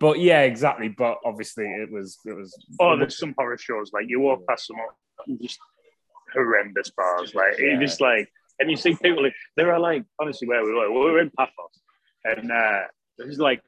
But 0.00 0.20
yeah, 0.20 0.42
exactly. 0.42 0.88
But 0.88 1.18
obviously, 1.24 1.64
it 1.64 1.90
was 1.90 2.18
it 2.24 2.36
was. 2.36 2.56
Oh, 2.80 2.96
there's 2.96 3.18
some 3.18 3.34
horror 3.36 3.58
shows 3.58 3.90
like 3.92 4.04
you 4.08 4.20
walk 4.20 4.46
past 4.48 4.66
some 4.66 4.76
just 5.40 5.58
horrendous 6.32 6.90
bars, 6.90 7.34
like 7.34 7.58
yeah. 7.58 7.72
you 7.72 7.80
just 7.80 8.00
like, 8.00 8.30
and 8.58 8.70
you 8.70 8.76
see 8.76 8.94
people. 8.94 9.28
There 9.56 9.72
are 9.72 9.80
like 9.80 10.04
honestly 10.20 10.46
where 10.46 10.64
we 10.64 10.72
were. 10.72 10.90
We 10.90 10.98
were 10.98 11.20
in 11.20 11.30
Paphos, 11.30 11.80
and 12.24 12.52
uh, 12.52 12.82
there's 13.16 13.38
like 13.38 13.62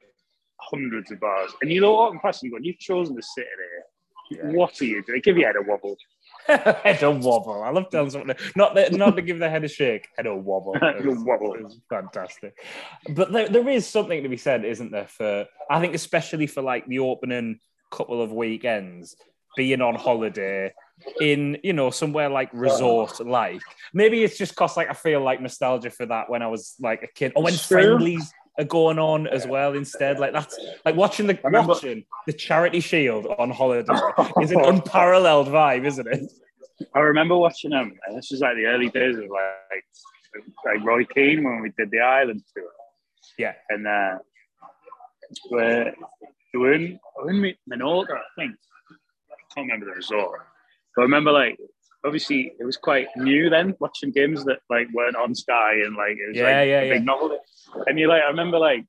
hundreds 0.61 1.11
of 1.11 1.21
bars, 1.21 1.51
and 1.63 1.71
you 1.71 1.81
know 1.81 1.93
walking 1.93 2.21
past 2.21 2.43
and 2.43 2.53
going, 2.53 2.65
"You've 2.65 2.79
chosen 2.79 3.17
to 3.17 3.23
sit 3.23 3.47
here. 3.47 4.45
Yeah. 4.45 4.57
What 4.57 4.81
are 4.81 4.85
you 4.85 5.03
doing? 5.03 5.21
Give 5.25 5.37
your 5.37 5.49
head 5.49 5.57
a 5.57 5.69
wobble." 5.69 5.97
head 6.47 7.03
a 7.03 7.11
wobble. 7.11 7.63
I 7.63 7.71
love 7.71 7.91
telling 7.91 8.11
someone 8.11 8.37
not 8.57 8.75
that, 8.75 8.93
not 8.93 9.17
to 9.17 9.23
give 9.23 9.39
their 9.39 9.51
head 9.51 9.65
a 9.65 9.69
shake. 9.69 10.09
Head 10.17 10.27
a 10.27 10.35
wobble. 10.35 10.77
It's, 10.83 11.23
wobble. 11.23 11.55
It's 11.55 11.79
fantastic. 11.89 12.55
But 13.09 13.33
there, 13.33 13.49
there 13.49 13.69
is 13.69 13.87
something 13.87 14.23
to 14.23 14.29
be 14.29 14.37
said, 14.37 14.65
isn't 14.65 14.91
there? 14.91 15.07
For 15.07 15.47
I 15.71 15.81
think 15.81 15.95
especially 15.95 16.47
for 16.47 16.63
like 16.63 16.87
the 16.87 16.99
opening 17.01 17.61
couple 17.91 18.23
of 18.23 18.33
weekends, 18.33 19.17
being 19.57 19.81
on 19.81 19.95
holiday 19.95 20.73
in 21.21 21.59
you 21.63 21.73
know 21.73 21.91
somewhere 21.91 22.29
like 22.29 22.51
resort 22.53 23.25
like 23.27 23.63
maybe 23.95 24.23
it's 24.23 24.37
just 24.37 24.55
cause 24.55 24.77
like 24.77 24.91
I 24.91 24.93
feel 24.93 25.21
like 25.23 25.41
nostalgia 25.41 25.91
for 25.91 26.07
that 26.07 26.29
when 26.29 26.43
I 26.43 26.47
was 26.47 26.75
like 26.79 27.03
a 27.03 27.07
kid 27.07 27.33
or 27.35 27.43
when 27.43 27.55
friendlies 27.55 28.33
are 28.61 28.65
going 28.65 28.99
on 28.99 29.27
as 29.27 29.47
well 29.47 29.75
instead. 29.75 30.19
Like 30.19 30.33
that's 30.33 30.59
like 30.85 30.95
watching 30.95 31.27
the 31.27 31.39
remember, 31.43 31.69
watching 31.69 32.05
the 32.27 32.33
charity 32.33 32.81
shield 32.81 33.27
on 33.39 33.51
holiday 33.51 33.93
is 34.43 34.53
an 34.53 34.61
unparalleled 34.61 35.49
vibe, 35.49 35.87
isn't 35.87 36.07
it? 36.07 36.31
I 36.95 37.01
remember 37.01 37.37
watching 37.37 37.71
them, 37.71 37.93
and 38.07 38.17
this 38.17 38.31
was 38.31 38.41
like 38.41 38.57
the 38.57 38.67
early 38.67 38.91
days 38.91 39.17
of 39.17 39.25
like 39.25 39.85
like 40.65 40.85
Roy 40.85 41.05
Keane 41.05 41.43
when 41.43 41.63
we 41.63 41.73
did 41.77 41.91
the 41.91 42.01
island 42.01 42.43
tour. 42.55 42.65
Yeah, 43.39 43.55
and 43.71 43.87
uh, 43.87 44.19
we're 45.51 45.95
we're 46.55 46.75
in, 46.75 47.01
we're 47.17 47.31
in 47.31 47.55
Minorca, 47.71 48.15
I 48.15 48.41
think. 48.41 48.57
I 48.93 49.55
can't 49.55 49.67
remember 49.67 49.87
the 49.87 49.93
resort. 49.93 50.41
But 50.95 51.03
I 51.03 51.05
remember 51.05 51.33
like 51.33 51.59
obviously 52.05 52.53
it 52.59 52.65
was 52.65 52.77
quite 52.77 53.09
new 53.17 53.51
then 53.51 53.75
watching 53.79 54.11
games 54.11 54.45
that 54.45 54.61
like 54.69 54.89
weren't 54.93 55.17
on 55.17 55.35
Sky 55.35 55.75
and 55.85 55.97
like 55.97 56.13
it 56.13 56.29
was 56.29 56.37
yeah, 56.37 56.45
like 56.45 56.69
yeah, 56.69 56.81
a 56.81 56.91
big 56.91 57.01
yeah. 57.01 57.05
novelty. 57.05 57.37
And 57.87 57.99
you 57.99 58.09
like 58.09 58.23
I 58.23 58.29
remember 58.29 58.59
like 58.59 58.85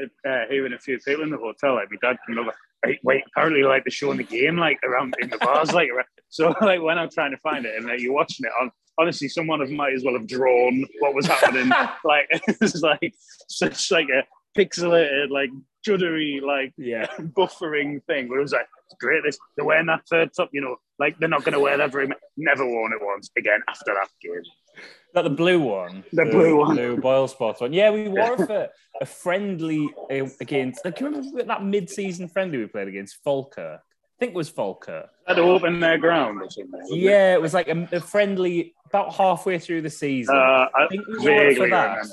uh, 0.00 0.42
hearing 0.48 0.72
a 0.72 0.78
few 0.78 0.98
people 0.98 1.24
in 1.24 1.30
the 1.30 1.36
hotel 1.36 1.74
like 1.74 1.88
my 1.90 1.96
dad 2.00 2.18
coming 2.26 2.40
over. 2.40 2.52
Like, 2.86 3.00
wait, 3.02 3.24
apparently 3.26 3.64
like 3.64 3.84
they're 3.84 3.90
showing 3.90 4.18
the 4.18 4.24
game 4.24 4.56
like 4.56 4.78
around 4.84 5.14
in 5.20 5.30
the 5.30 5.38
bars 5.38 5.72
like 5.72 5.90
around. 5.90 6.06
so 6.28 6.54
like 6.60 6.80
when 6.80 6.98
I'm 6.98 7.10
trying 7.10 7.32
to 7.32 7.38
find 7.38 7.66
it 7.66 7.74
and 7.76 7.86
like, 7.86 8.00
you're 8.00 8.12
watching 8.12 8.46
it 8.46 8.52
on 8.60 8.70
honestly 8.98 9.28
someone 9.28 9.60
of 9.60 9.70
might 9.70 9.94
as 9.94 10.04
well 10.04 10.14
have 10.14 10.26
drawn 10.26 10.84
what 10.98 11.14
was 11.14 11.26
happening 11.26 11.68
like 12.04 12.26
it's 12.30 12.82
like 12.82 13.14
such 13.48 13.90
like 13.90 14.08
a 14.08 14.24
pixelated 14.58 15.30
like 15.30 15.50
juddery 15.86 16.42
like 16.42 16.72
yeah 16.76 17.06
buffering 17.36 18.02
thing 18.06 18.28
but 18.28 18.38
it 18.38 18.40
was 18.40 18.52
like 18.52 18.66
it's 18.86 18.96
great 19.00 19.22
this 19.24 19.38
they're 19.56 19.64
wearing 19.64 19.86
that 19.86 20.02
third 20.10 20.30
top 20.36 20.50
you 20.52 20.60
know 20.60 20.76
like 20.98 21.18
they're 21.18 21.28
not 21.28 21.44
going 21.44 21.52
to 21.52 21.60
wear 21.60 21.76
that 21.76 21.92
very 21.92 22.06
much. 22.06 22.18
Never 22.36 22.66
worn 22.66 22.92
it 22.92 22.98
once 23.00 23.30
again 23.36 23.60
after 23.68 23.94
that 23.94 24.08
game. 24.22 24.40
Is 24.40 25.14
that 25.14 25.22
the 25.22 25.30
blue 25.30 25.60
one? 25.60 26.04
The, 26.12 26.24
the 26.24 26.30
blue 26.30 26.56
one. 26.56 26.76
Blue 26.76 26.96
boil 26.96 27.28
spot 27.28 27.60
one. 27.60 27.72
Yeah, 27.72 27.90
we 27.90 28.08
wore 28.08 28.34
it 28.34 28.46
for 28.46 28.68
a 29.00 29.06
friendly 29.06 29.88
uh, 30.10 30.26
against. 30.40 30.82
Can 30.82 30.94
you 30.98 31.06
remember 31.06 31.42
that 31.44 31.64
mid-season 31.64 32.28
friendly 32.28 32.58
we 32.58 32.66
played 32.66 32.88
against 32.88 33.16
Falkirk? 33.24 33.80
I 33.80 34.18
think 34.18 34.32
it 34.32 34.36
was 34.36 34.48
Falkirk. 34.48 35.08
Had 35.26 35.38
open 35.38 35.78
their 35.78 35.96
ground 35.96 36.42
or 36.42 36.50
something. 36.50 36.80
Yeah, 36.88 37.34
it? 37.34 37.40
was 37.40 37.54
like 37.54 37.68
a, 37.68 37.88
a, 37.92 38.00
friendly 38.00 38.74
about 38.86 39.14
halfway 39.14 39.60
through 39.60 39.82
the 39.82 39.90
season. 39.90 40.34
Uh, 40.34 40.66
I, 40.74 40.88
think 40.90 41.06
we 41.06 41.18
wore 41.18 41.46
it 41.46 41.56
for 41.56 41.68
that. 41.70 42.04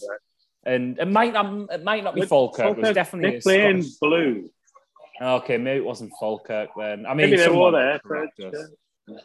And 0.64 1.00
it 1.00 1.08
might 1.08 1.34
not, 1.34 1.72
it 1.72 1.84
might 1.84 2.04
not 2.04 2.14
be 2.14 2.26
Falkirk. 2.26 2.64
Falkirk. 2.64 2.78
It 2.78 2.88
was 2.88 2.96
definitely 2.96 3.32
they're 3.32 3.42
playing 3.42 3.82
Scottish. 3.82 4.00
blue. 4.00 4.50
Okay, 5.22 5.58
maybe 5.58 5.80
it 5.80 5.86
wasn't 5.86 6.14
Falkirk 6.20 6.70
then. 6.78 7.06
I 7.06 7.14
mean, 7.14 7.30
maybe 7.30 7.38
they 7.38 7.50
were 7.50 7.72
there. 7.72 8.00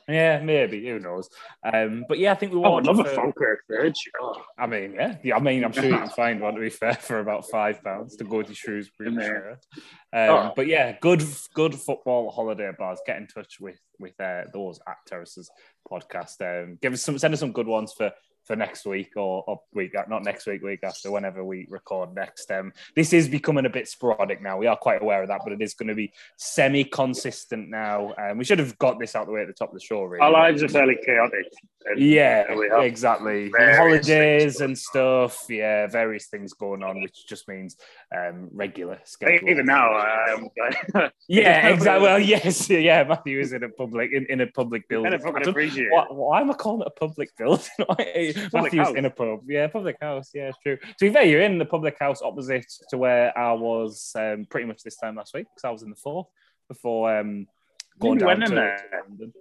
Yeah, 0.08 0.40
maybe. 0.40 0.86
Who 0.86 0.98
knows? 0.98 1.28
Um, 1.64 2.04
but 2.06 2.18
yeah, 2.18 2.32
I 2.32 2.34
think 2.34 2.52
we 2.52 2.58
want 2.58 2.86
oh, 2.86 2.90
another 2.90 3.08
for, 3.08 3.14
Falkirk 3.14 3.66
Bridge. 3.66 4.10
Oh. 4.20 4.36
I 4.58 4.66
mean, 4.66 4.92
yeah. 4.94 5.16
yeah. 5.22 5.36
I 5.36 5.40
mean, 5.40 5.64
I'm 5.64 5.72
sure 5.72 5.84
you 5.84 5.96
can 5.96 6.08
find 6.16 6.40
one 6.40 6.54
to 6.54 6.60
be 6.60 6.68
fair 6.68 6.94
for 6.94 7.20
about 7.20 7.48
five 7.48 7.82
pounds 7.82 8.16
to 8.16 8.24
go 8.24 8.42
to 8.42 8.54
Shrewsbury. 8.54 9.14
Sure. 9.14 9.52
Um, 9.52 10.30
oh. 10.30 10.52
But 10.54 10.66
yeah, 10.66 10.96
good, 11.00 11.24
good 11.54 11.74
football 11.74 12.30
holiday 12.30 12.70
bars. 12.78 13.00
Get 13.06 13.16
in 13.16 13.26
touch 13.26 13.58
with 13.58 13.80
with 13.98 14.20
uh, 14.20 14.42
those 14.52 14.80
at 14.86 14.96
Terraces 15.06 15.50
podcast. 15.90 16.40
Um, 16.40 16.78
give 16.82 16.92
us 16.92 17.02
some, 17.02 17.18
send 17.18 17.32
us 17.32 17.40
some 17.40 17.52
good 17.52 17.66
ones 17.66 17.94
for 17.96 18.12
for 18.50 18.56
next 18.56 18.84
week 18.84 19.12
or, 19.14 19.44
or 19.46 19.60
week 19.74 19.94
not 20.08 20.24
next 20.24 20.44
week, 20.48 20.60
week 20.60 20.80
after, 20.82 21.08
whenever 21.12 21.44
we 21.44 21.68
record 21.70 22.12
next. 22.16 22.50
Um, 22.50 22.72
this 22.96 23.12
is 23.12 23.28
becoming 23.28 23.64
a 23.64 23.70
bit 23.70 23.86
sporadic 23.86 24.42
now. 24.42 24.58
We 24.58 24.66
are 24.66 24.76
quite 24.76 25.00
aware 25.00 25.22
of 25.22 25.28
that, 25.28 25.42
but 25.44 25.52
it 25.52 25.62
is 25.62 25.72
going 25.74 25.86
to 25.86 25.94
be 25.94 26.12
semi-consistent 26.36 27.68
now. 27.68 28.12
Um, 28.18 28.38
we 28.38 28.44
should 28.44 28.58
have 28.58 28.76
got 28.78 28.98
this 28.98 29.14
out 29.14 29.26
the 29.26 29.32
way 29.32 29.42
at 29.42 29.46
the 29.46 29.52
top 29.52 29.68
of 29.68 29.74
the 29.74 29.84
show. 29.84 30.02
Really. 30.02 30.20
Our 30.20 30.32
lives 30.32 30.64
are 30.64 30.68
fairly 30.68 30.98
chaotic. 31.06 31.46
Yeah, 31.96 32.80
exactly. 32.80 33.50
Holidays 33.56 34.60
and 34.60 34.76
stuff. 34.76 35.46
Yeah, 35.48 35.86
various 35.86 36.26
things 36.26 36.52
going 36.52 36.82
on, 36.82 37.00
which 37.00 37.26
just 37.26 37.48
means 37.48 37.76
um, 38.14 38.48
regular 38.52 39.00
schedule. 39.04 39.48
Even 39.48 39.64
now, 39.64 39.96
um, 40.34 40.50
yeah, 41.28 41.68
exactly. 41.72 42.02
Well, 42.02 42.18
yes, 42.18 42.68
yeah. 42.70 43.04
Matthew 43.04 43.40
is 43.40 43.54
in 43.54 43.62
a 43.62 43.70
public 43.70 44.12
in, 44.12 44.26
in 44.26 44.42
a 44.42 44.46
public 44.46 44.88
building. 44.88 45.12
Why, 45.90 46.06
why, 46.10 46.40
am 46.42 46.50
I 46.50 46.54
calling 46.54 46.82
it 46.82 46.88
a 46.88 46.90
public 46.90 47.34
building? 47.38 47.64
Matthew's 48.52 48.88
house. 48.88 48.96
in 48.96 49.04
a 49.04 49.10
pub. 49.10 49.40
Yeah, 49.48 49.66
public 49.68 49.96
house. 50.00 50.30
Yeah, 50.34 50.48
it's 50.48 50.58
true. 50.58 50.76
To 50.76 50.94
be 51.00 51.12
fair, 51.12 51.24
you're 51.24 51.42
in 51.42 51.58
the 51.58 51.64
public 51.64 51.98
house 51.98 52.22
opposite 52.22 52.66
to 52.90 52.98
where 52.98 53.36
I 53.36 53.52
was 53.52 54.12
um, 54.16 54.46
pretty 54.48 54.66
much 54.66 54.82
this 54.82 54.96
time 54.96 55.16
last 55.16 55.34
week 55.34 55.46
because 55.54 55.66
I 55.66 55.70
was 55.70 55.82
in 55.82 55.90
the 55.90 55.96
Forth 55.96 56.28
before 56.68 57.18
um, 57.18 57.46
going 57.98 58.18
down 58.18 58.40
to 58.40 58.46
London. 58.46 59.32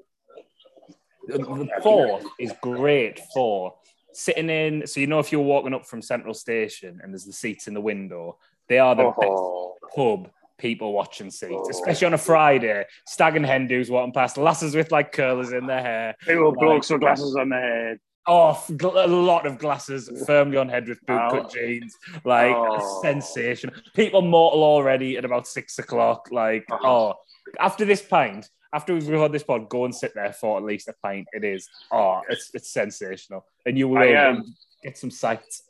The 1.28 1.70
Forth 1.82 2.26
is 2.40 2.54
great 2.62 3.20
for 3.34 3.76
sitting 4.14 4.50
in. 4.50 4.88
So 4.88 5.00
you 5.00 5.08
know 5.08 5.20
if 5.20 5.32
you're 5.32 5.42
walking 5.42 5.74
up 5.74 5.86
from 5.86 6.02
Central 6.02 6.34
Station 6.34 7.00
and 7.04 7.14
there's 7.14 7.26
the 7.26 7.34
seats 7.34 7.68
in 7.68 7.74
the 7.74 7.82
window, 7.82 8.38
they 8.68 8.80
are 8.80 8.96
the 8.96 9.12
oh. 9.16 9.76
best 9.82 9.96
pub 9.96 10.32
people 10.60 10.94
watching 10.94 11.32
seats, 11.32 11.54
oh. 11.56 11.70
especially 11.70 12.08
on 12.08 12.14
a 12.14 12.18
Friday. 12.18 12.86
Stag 13.08 13.36
and 13.36 13.46
hen 13.46 13.68
dudes 13.68 13.90
walking 13.90 14.14
past, 14.14 14.38
lasses 14.38 14.76
with 14.76 14.92
like 14.92 15.12
curlers 15.12 15.52
in 15.52 15.66
their 15.66 15.82
hair. 15.82 16.16
People 16.22 16.50
like, 16.50 16.60
blokes 16.60 16.90
with 16.90 17.02
glasses 17.02 17.36
on 17.36 17.50
their 17.50 17.88
head. 17.90 18.00
Oh, 18.32 18.64
a 18.70 19.08
lot 19.08 19.48
of 19.48 19.58
glasses 19.58 20.08
firmly 20.28 20.58
on 20.58 20.70
head 20.70 20.88
with 20.88 21.04
bootcut 21.08 21.46
oh. 21.46 21.50
jeans. 21.50 21.98
Like 22.24 22.56
oh. 22.56 23.02
sensation. 23.02 23.72
People 23.96 24.22
mortal 24.22 24.64
already 24.64 25.18
at 25.18 25.26
about 25.26 25.48
six 25.48 25.80
o'clock. 25.80 26.30
Like, 26.32 26.64
uh-huh. 26.72 26.88
oh, 26.88 27.14
after 27.60 27.86
this 27.86 28.04
pint, 28.04 28.48
after 28.72 28.94
we've 28.94 29.08
recorded 29.08 29.34
this 29.34 29.42
pod, 29.42 29.68
go 29.68 29.86
and 29.86 29.96
sit 29.96 30.14
there 30.14 30.32
for 30.32 30.58
at 30.60 30.64
least 30.64 30.88
a 30.88 30.94
pint. 31.02 31.28
It 31.34 31.44
is, 31.44 31.68
oh, 31.92 32.22
it's 32.30 32.52
it's 32.54 32.72
sensational, 32.72 33.48
and 33.66 33.80
you 33.80 33.88
will 33.88 33.98
I, 33.98 34.14
um, 34.14 34.56
get 34.84 34.96
some 34.96 35.10
sights. 35.10 35.64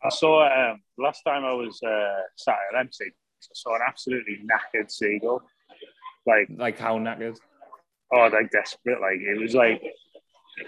I 0.00 0.10
saw 0.10 0.46
um, 0.46 0.80
last 0.98 1.22
time 1.22 1.44
I 1.44 1.52
was 1.52 1.82
uh, 1.82 2.22
sat 2.36 2.58
at 2.72 2.78
MC. 2.78 3.06
I 3.06 3.54
saw 3.54 3.74
an 3.74 3.80
absolutely 3.84 4.38
knackered 4.44 4.88
seagull. 4.88 5.42
Like, 6.26 6.46
like 6.54 6.78
how 6.78 6.96
knackered? 6.98 7.38
Oh, 8.12 8.28
like 8.28 8.52
desperate. 8.52 9.00
Like 9.00 9.18
it 9.18 9.40
was 9.40 9.56
like 9.56 9.82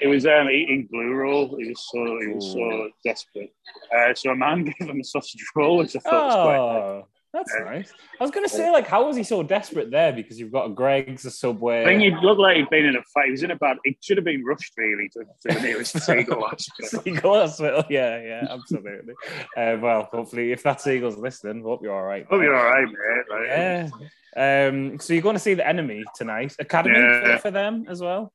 it 0.00 0.06
was 0.06 0.26
um, 0.26 0.48
eating 0.48 0.88
blue 0.90 1.12
roll. 1.12 1.56
He 1.56 1.68
was 1.68 1.86
so 1.90 2.18
he 2.20 2.28
was 2.28 2.52
so 2.52 2.90
desperate. 3.04 3.52
Uh, 3.96 4.14
so 4.14 4.30
a 4.30 4.36
man 4.36 4.64
gave 4.78 4.88
him 4.88 5.00
a 5.00 5.04
sausage 5.04 5.44
roll, 5.54 5.78
which 5.78 5.96
I 5.96 6.00
thought 6.00 6.12
oh. 6.12 6.26
was 6.26 6.34
quite. 6.34 6.58
Oh. 6.58 7.06
That's 7.32 7.54
nice. 7.60 7.92
I 8.20 8.24
was 8.24 8.32
going 8.32 8.44
to 8.44 8.52
say, 8.52 8.70
like, 8.72 8.88
how 8.88 9.06
was 9.06 9.16
he 9.16 9.22
so 9.22 9.44
desperate 9.44 9.90
there? 9.90 10.12
Because 10.12 10.40
you've 10.40 10.50
got 10.50 10.66
a 10.66 10.70
Greggs, 10.70 11.24
a 11.24 11.30
Subway. 11.30 11.82
I 11.82 11.84
think 11.84 12.02
he 12.02 12.10
looked 12.10 12.40
like 12.40 12.56
he'd 12.56 12.70
been 12.70 12.86
in 12.86 12.96
a 12.96 13.02
fight. 13.14 13.26
He 13.26 13.30
was 13.30 13.44
in 13.44 13.52
a 13.52 13.56
bad. 13.56 13.76
He 13.84 13.96
should 14.00 14.16
have 14.16 14.24
been 14.24 14.44
rushed 14.44 14.72
really 14.76 15.08
to, 15.10 15.20
to 15.20 15.54
the 15.54 15.60
nearest 15.60 15.98
Seagull 16.04 16.42
hospital. 16.42 17.02
Seagull 17.04 17.34
hospital, 17.34 17.84
yeah, 17.88 18.20
yeah, 18.20 18.46
absolutely. 18.50 19.14
uh, 19.56 19.76
well, 19.80 20.08
hopefully, 20.12 20.50
if 20.50 20.64
that 20.64 20.80
Seagull's 20.80 21.18
listening, 21.18 21.62
hope 21.62 21.82
you're 21.84 21.94
all 21.94 22.02
right. 22.02 22.26
Hope 22.28 22.42
you're 22.42 22.56
all 22.56 22.64
right, 22.64 22.86
mate. 22.86 23.24
Right? 23.30 23.48
Yeah. 23.48 24.68
Um, 24.68 24.98
so 24.98 25.12
you're 25.12 25.22
going 25.22 25.36
to 25.36 25.40
see 25.40 25.54
the 25.54 25.66
enemy 25.66 26.02
tonight. 26.16 26.56
Academy 26.58 26.98
yeah. 26.98 27.38
for 27.38 27.52
them 27.52 27.86
as 27.88 28.00
well. 28.00 28.32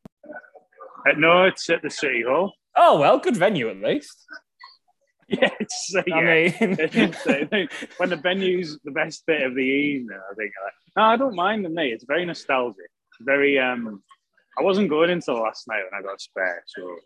No, 1.18 1.44
it's 1.44 1.70
at 1.70 1.82
the 1.82 1.90
City 1.90 2.24
Hall. 2.28 2.54
Oh 2.76 3.00
well, 3.00 3.20
good 3.20 3.38
venue 3.38 3.70
at 3.70 3.78
least. 3.78 4.18
Yeah, 5.28 5.50
it's, 5.60 5.96
uh, 5.96 6.04
I 6.14 6.22
mean, 6.22 6.54
when 7.98 8.10
the 8.10 8.16
venue's 8.16 8.78
the 8.84 8.92
best 8.92 9.26
bit 9.26 9.42
of 9.42 9.56
the 9.56 9.62
evening, 9.62 10.20
I 10.32 10.36
think. 10.36 10.52
Like, 10.64 10.74
no, 10.96 11.02
I 11.04 11.18
don't 11.18 11.36
mind 11.36 11.66
the 11.66 11.70
mate. 11.70 11.94
It's 11.94 12.04
very 12.06 12.26
nostalgic. 12.26 12.92
Very. 13.22 13.58
um 13.58 14.04
I 14.60 14.62
wasn't 14.62 14.88
going 14.88 15.10
until 15.10 15.42
last 15.42 15.68
night 15.68 15.82
when 15.90 16.00
I 16.00 16.04
got 16.04 16.22
spare, 16.22 16.64
so 16.68 16.98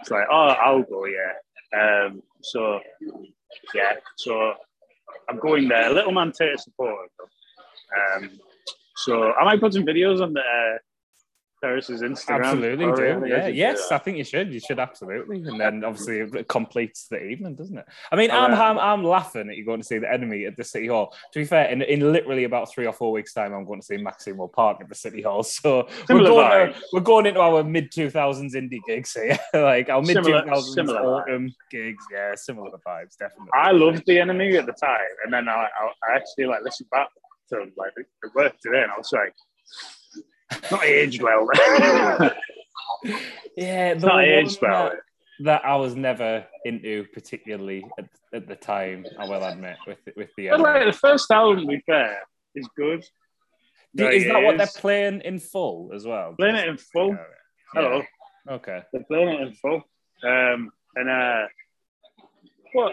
it's 0.00 0.10
like, 0.10 0.26
oh, 0.28 0.48
I'll 0.60 0.82
go. 0.82 1.04
Yeah. 1.06 2.06
Um. 2.06 2.20
So, 2.42 2.80
yeah. 3.72 3.92
So 4.16 4.54
I'm 5.30 5.38
going 5.38 5.68
there. 5.68 5.90
Little 5.92 6.10
man 6.10 6.32
Tater 6.32 6.56
supporter. 6.56 7.06
Um. 8.16 8.30
So 8.96 9.32
I 9.34 9.44
might 9.44 9.60
put 9.60 9.72
some 9.74 9.86
videos 9.86 10.20
on 10.20 10.32
the 10.32 10.40
uh, 10.40 10.78
Terrace's 11.60 12.02
Instagram. 12.02 12.44
Absolutely, 12.44 12.86
do. 12.86 13.26
Yeah, 13.26 13.48
yes, 13.48 13.90
I 13.90 13.98
think 13.98 14.18
you 14.18 14.24
should. 14.24 14.52
You 14.52 14.60
should 14.60 14.78
absolutely, 14.78 15.38
and 15.38 15.60
then 15.60 15.84
obviously 15.84 16.20
it 16.20 16.48
completes 16.48 17.06
the 17.10 17.22
evening, 17.22 17.54
doesn't 17.54 17.76
it? 17.76 17.84
I 18.12 18.16
mean, 18.16 18.30
I'm, 18.30 18.54
I'm 18.54 18.78
I'm 18.78 19.04
laughing 19.04 19.48
at 19.50 19.56
you 19.56 19.64
going 19.64 19.80
to 19.80 19.86
see 19.86 19.98
the 19.98 20.12
enemy 20.12 20.44
at 20.46 20.56
the 20.56 20.64
City 20.64 20.86
Hall. 20.88 21.14
To 21.32 21.38
be 21.38 21.44
fair, 21.44 21.68
in, 21.68 21.82
in 21.82 22.00
literally 22.12 22.44
about 22.44 22.70
three 22.70 22.86
or 22.86 22.92
four 22.92 23.12
weeks' 23.12 23.32
time, 23.32 23.52
I'm 23.52 23.64
going 23.64 23.80
to 23.80 23.86
see 23.86 23.96
Maximo 23.96 24.46
Park 24.48 24.78
at 24.80 24.88
the 24.88 24.94
City 24.94 25.22
Hall. 25.22 25.44
So 25.58 25.88
we're 26.08 26.20
going, 26.20 26.72
to, 26.72 26.80
we're 26.92 27.00
going 27.00 27.26
into 27.26 27.40
our 27.40 27.64
mid 27.64 27.90
2000s 27.90 28.54
indie 28.54 28.80
gigs 28.86 29.12
here, 29.12 29.38
like 29.54 29.88
our 29.88 30.02
mid 30.02 30.16
2000s 30.18 30.88
autumn 30.88 31.52
gigs. 31.70 32.04
Yeah, 32.12 32.34
similar 32.36 32.70
vibes, 32.86 33.16
definitely. 33.18 33.50
I 33.54 33.72
loved 33.72 34.04
the 34.06 34.20
enemy 34.20 34.56
at 34.56 34.66
the 34.66 34.72
time, 34.72 34.98
and 35.24 35.32
then 35.32 35.48
I, 35.48 35.68
I, 35.80 36.10
I 36.10 36.16
actually 36.16 36.46
like 36.46 36.62
listened 36.62 36.90
back 36.90 37.08
to 37.50 37.60
like 37.76 37.92
the 37.96 38.30
work 38.34 38.54
today, 38.60 38.82
and 38.82 38.92
I 38.92 38.98
was 38.98 39.10
like 39.12 39.34
not 40.70 40.84
aged 40.84 41.22
well. 41.22 41.48
yeah, 43.56 43.94
the 43.94 44.06
not 44.06 44.24
aged 44.24 44.58
well. 44.60 44.90
That, 44.90 44.96
that, 45.40 45.64
I 45.64 45.76
was 45.76 45.94
never 45.94 46.46
into 46.64 47.04
particularly 47.12 47.84
at, 47.98 48.08
at, 48.32 48.48
the 48.48 48.56
time. 48.56 49.06
I 49.18 49.28
will 49.28 49.44
admit 49.44 49.76
with 49.86 49.98
with 50.16 50.30
the. 50.36 50.48
But 50.50 50.60
like 50.60 50.86
the 50.86 50.92
first 50.92 51.30
album, 51.30 51.62
to 51.62 51.66
be 51.66 51.82
fair, 51.86 52.18
is 52.54 52.68
good. 52.76 53.04
is 53.96 54.24
that 54.24 54.42
what 54.42 54.58
they're 54.58 54.66
playing 54.66 55.20
in 55.22 55.38
full 55.38 55.90
as 55.94 56.06
well? 56.06 56.34
Playing 56.38 56.56
it 56.56 56.68
in 56.68 56.76
full. 56.76 57.10
Yeah. 57.10 57.24
Hello. 57.74 58.02
Okay. 58.50 58.82
They're 58.92 59.04
playing 59.04 59.28
it 59.28 59.40
in 59.40 59.54
full. 59.54 59.82
Um, 60.24 60.70
and 60.96 61.08
uh, 61.08 61.46
what 62.72 62.92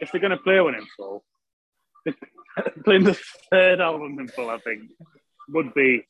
if 0.00 0.12
they're 0.12 0.20
going 0.20 0.30
to 0.30 0.38
play 0.38 0.60
one 0.60 0.74
in 0.74 0.86
full? 0.96 1.24
playing 2.84 3.04
the 3.04 3.18
third 3.50 3.80
album 3.80 4.18
in 4.18 4.28
full, 4.28 4.50
I 4.50 4.58
think 4.58 4.90
would 5.48 5.72
be. 5.74 6.04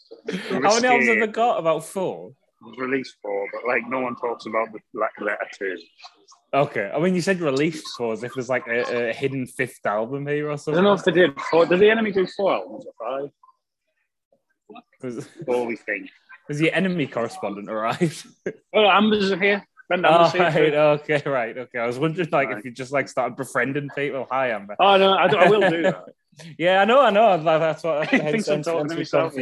How 0.51 0.61
many 0.61 0.87
albums 0.87 1.09
have 1.09 1.20
they 1.20 1.27
got? 1.27 1.59
About 1.59 1.85
four. 1.85 2.33
Released 2.79 3.16
four, 3.20 3.47
but 3.53 3.66
like 3.68 3.83
no 3.88 4.01
one 4.01 4.16
talks 4.16 4.47
about 4.47 4.68
the 4.73 4.79
like 4.99 5.11
letter 5.20 5.47
two. 5.59 5.77
Okay, 6.55 6.90
I 6.94 7.01
mean, 7.01 7.14
you 7.14 7.20
said 7.20 7.40
released 7.40 7.85
four, 7.97 8.12
as 8.12 8.23
if 8.23 8.33
there's 8.35 8.49
like 8.49 8.66
a, 8.68 9.11
a, 9.11 9.12
hidden 9.12 9.47
fifth 9.47 9.85
album 9.85 10.27
here 10.27 10.51
or 10.51 10.57
something. 10.57 10.79
I 10.79 10.83
don't 10.83 10.85
know 10.85 10.92
if 10.92 11.05
they 11.05 11.12
did. 11.12 11.38
Four. 11.51 11.66
Did 11.66 11.81
the 11.81 11.90
enemy 11.90 12.12
do 12.12 12.27
four 12.27 12.55
albums 12.55 12.87
or 12.87 13.31
five? 15.03 15.12
Four, 15.44 15.66
we 15.66 15.77
think. 15.77 16.11
Has 16.49 16.59
the 16.59 16.73
enemy 16.73 17.07
correspondent 17.07 17.70
arrived? 17.70 18.27
well, 18.73 18.90
Amber's 18.90 19.31
here. 19.40 19.66
Oh, 19.90 20.33
right, 20.38 20.75
okay, 20.75 21.23
right, 21.27 21.57
okay. 21.57 21.79
I 21.79 21.87
was 21.87 21.99
wondering, 21.99 22.29
like, 22.33 22.49
right. 22.49 22.59
if 22.59 22.64
you 22.64 22.70
just 22.70 22.92
like 22.92 23.09
started 23.09 23.37
befriending 23.37 23.90
people. 23.94 24.27
Hi, 24.31 24.51
Amber. 24.51 24.77
Oh 24.79 24.97
no, 24.97 25.12
I, 25.12 25.27
I 25.27 25.49
will 25.49 25.68
do 25.68 25.83
that. 25.83 26.05
yeah, 26.59 26.81
I 26.81 26.85
know, 26.85 27.01
I 27.01 27.11
know. 27.11 27.42
That's 27.42 27.83
what 27.83 27.99
I 28.03 28.07
think. 28.07 28.49
I'm 28.49 28.62
talking 28.62 28.88
to 28.88 28.97
myself. 28.97 29.35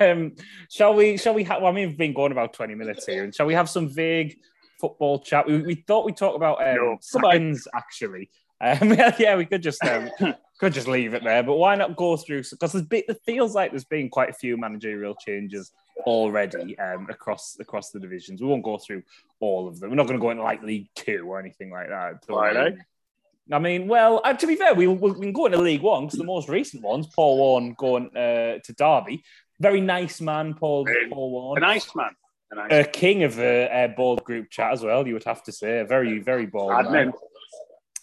Um, 0.00 0.32
shall 0.70 0.94
we? 0.94 1.16
Shall 1.18 1.34
we? 1.34 1.44
have? 1.44 1.60
well, 1.62 1.72
I 1.72 1.74
mean, 1.74 1.88
we've 1.88 1.98
been 1.98 2.14
going 2.14 2.32
about 2.32 2.54
twenty 2.54 2.74
minutes 2.74 3.04
here, 3.06 3.24
and 3.24 3.34
shall 3.34 3.46
we 3.46 3.54
have 3.54 3.68
some 3.68 3.88
vague 3.88 4.38
football 4.80 5.18
chat? 5.18 5.46
We, 5.46 5.58
we 5.58 5.74
thought 5.74 6.06
we'd 6.06 6.16
talk 6.16 6.34
about 6.34 6.66
um, 6.66 6.76
no, 6.76 6.98
seconds, 7.00 7.68
actually. 7.74 8.30
Um, 8.62 8.94
yeah, 9.18 9.36
we 9.36 9.44
could 9.44 9.62
just 9.62 9.84
um, 9.84 10.08
could 10.58 10.72
just 10.72 10.88
leave 10.88 11.12
it 11.12 11.22
there, 11.22 11.42
but 11.42 11.56
why 11.56 11.74
not 11.74 11.96
go 11.96 12.16
through? 12.16 12.44
Because 12.50 12.74
it 12.74 13.20
feels 13.26 13.54
like 13.54 13.72
there's 13.72 13.84
been 13.84 14.08
quite 14.08 14.30
a 14.30 14.34
few 14.34 14.56
managerial 14.56 15.14
changes 15.16 15.70
already 16.04 16.78
um, 16.78 17.06
across 17.10 17.56
across 17.60 17.90
the 17.90 18.00
divisions. 18.00 18.40
We 18.40 18.48
won't 18.48 18.64
go 18.64 18.78
through 18.78 19.02
all 19.40 19.68
of 19.68 19.80
them. 19.80 19.90
We're 19.90 19.96
not 19.96 20.06
going 20.06 20.18
to 20.18 20.22
go 20.22 20.30
into 20.30 20.42
like 20.42 20.62
League 20.62 20.88
Two 20.94 21.26
or 21.28 21.38
anything 21.38 21.70
like 21.70 21.88
that. 21.88 22.24
Right. 22.28 22.76
I 23.50 23.58
mean, 23.58 23.88
well, 23.88 24.20
uh, 24.24 24.34
to 24.34 24.46
be 24.46 24.54
fair, 24.54 24.72
we, 24.74 24.86
we 24.86 25.12
can 25.14 25.32
go 25.32 25.46
into 25.46 25.58
League 25.58 25.82
One 25.82 26.06
because 26.06 26.18
the 26.18 26.24
most 26.24 26.48
recent 26.48 26.82
ones, 26.82 27.08
Paul 27.08 27.38
Warne 27.38 27.74
going 27.76 28.16
uh, 28.16 28.58
to 28.64 28.72
Derby. 28.76 29.24
Very 29.60 29.80
nice 29.80 30.20
man, 30.20 30.54
Paul, 30.54 30.86
Paul 31.10 31.30
Warne. 31.30 31.58
A 31.58 31.60
nice 31.60 31.94
man. 31.94 32.10
A, 32.52 32.54
nice 32.54 32.86
a 32.86 32.88
king 32.88 33.24
of 33.24 33.36
the 33.36 33.68
uh, 33.74 33.88
bold 33.88 34.22
group 34.24 34.50
chat 34.50 34.72
as 34.72 34.82
well, 34.82 35.06
you 35.06 35.14
would 35.14 35.24
have 35.24 35.42
to 35.44 35.52
say. 35.52 35.80
A 35.80 35.84
very, 35.84 36.18
very 36.20 36.46
bold 36.46 36.72
Admin. 36.72 36.92
Man. 36.92 37.12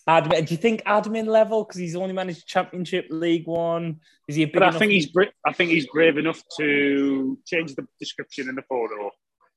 Admin. 0.10 0.48
Do 0.48 0.54
you 0.54 0.58
think 0.58 0.84
admin 0.86 1.28
level 1.28 1.64
because 1.64 1.80
he's 1.80 1.96
only 1.96 2.14
managed 2.14 2.48
Championship, 2.48 3.06
League 3.12 3.46
One? 3.46 4.00
Is 4.28 4.36
he 4.36 4.44
a 4.44 4.48
big? 4.48 4.56
But 4.56 4.64
I 4.64 4.72
think 4.72 4.92
he's 4.92 5.06
bra- 5.06 5.26
I 5.46 5.54
think 5.54 5.70
he's 5.70 5.88
brave 5.88 6.18
enough 6.18 6.42
to 6.58 7.38
change 7.46 7.76
the 7.76 7.86
description 8.00 8.50
in 8.50 8.56
the 8.56 8.64
photo. 8.64 9.12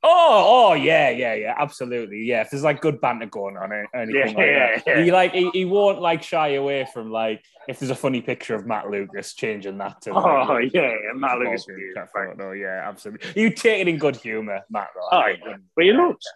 Oh, 0.05 0.71
oh, 0.71 0.75
yeah, 0.75 1.11
yeah, 1.11 1.35
yeah, 1.35 1.55
absolutely, 1.57 2.25
yeah. 2.25 2.41
If 2.41 2.51
there's 2.51 2.65
like 2.65 2.81
good 2.81 3.01
banter 3.01 3.27
going 3.27 3.57
on, 3.57 3.71
or 3.71 3.89
anything 3.95 4.17
yeah, 4.17 4.25
like 4.27 4.37
that, 4.37 4.83
yeah. 4.85 5.05
he 5.05 5.13
like 5.13 5.33
he, 5.33 5.49
he 5.51 5.65
won't 5.65 6.03
like 6.03 6.25
shy 6.25 6.55
away 6.55 6.89
from 6.93 7.13
like 7.13 7.45
if 7.69 7.79
there's 7.79 7.91
a 7.91 7.95
funny 7.95 8.21
picture 8.21 8.57
of 8.57 8.67
Matt 8.67 8.91
Lucas 8.91 9.33
changing 9.35 9.79
that 9.79 10.03
to. 10.03 10.13
Like, 10.13 10.25
oh 10.25 10.59
yeah, 10.59 10.71
yeah 10.83 11.13
Matt 11.15 11.39
Lucas. 11.39 11.67
Photo, 12.13 12.51
yeah, 12.51 12.83
absolutely. 12.85 13.41
You 13.41 13.51
take 13.51 13.83
it 13.83 13.89
in 13.89 13.97
good 13.97 14.17
humour, 14.17 14.61
Matt. 14.69 14.89
Though, 14.95 15.19
oh, 15.19 15.27
yeah. 15.27 15.57
but 15.77 15.85
he 15.85 15.93
looks. 15.93 16.27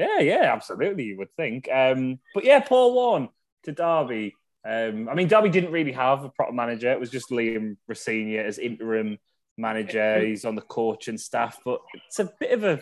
Yeah, 0.00 0.20
yeah, 0.20 0.52
absolutely. 0.54 1.04
You 1.04 1.18
would 1.18 1.34
think. 1.36 1.68
Um, 1.70 2.20
but 2.34 2.44
yeah, 2.44 2.60
Paul 2.60 2.94
Warne 2.94 3.28
to 3.64 3.72
Derby. 3.72 4.34
Um, 4.66 5.10
I 5.10 5.14
mean, 5.14 5.28
Derby 5.28 5.50
didn't 5.50 5.72
really 5.72 5.92
have 5.92 6.24
a 6.24 6.30
proper 6.30 6.52
manager. 6.52 6.90
It 6.90 6.98
was 7.00 7.10
just 7.10 7.30
Liam 7.30 7.76
Rosenior 7.86 8.42
as 8.42 8.58
interim 8.58 9.18
manager. 9.58 10.20
He's 10.20 10.46
on 10.46 10.54
the 10.54 10.62
coach 10.62 11.08
and 11.08 11.20
staff, 11.20 11.58
but 11.66 11.80
it's 12.06 12.18
a 12.18 12.32
bit 12.40 12.52
of 12.52 12.64
a, 12.64 12.80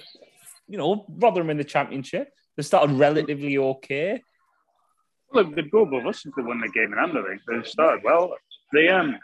you 0.68 0.78
know, 0.78 1.06
Rotherham 1.08 1.50
in 1.50 1.56
the 1.56 1.64
championship. 1.64 2.32
They 2.56 2.62
started 2.62 2.94
relatively 2.94 3.58
okay. 3.58 4.22
Look, 5.32 5.56
they'd 5.56 5.70
go 5.72 5.82
above 5.82 6.06
us 6.06 6.24
if 6.24 6.32
they 6.36 6.42
won 6.42 6.60
the 6.60 6.68
game 6.68 6.92
in 6.92 6.98
hand. 6.98 7.18
I 7.18 7.28
think 7.28 7.42
they 7.48 7.68
started 7.68 8.04
well. 8.04 8.34
They 8.72 8.88
um, 8.88 9.18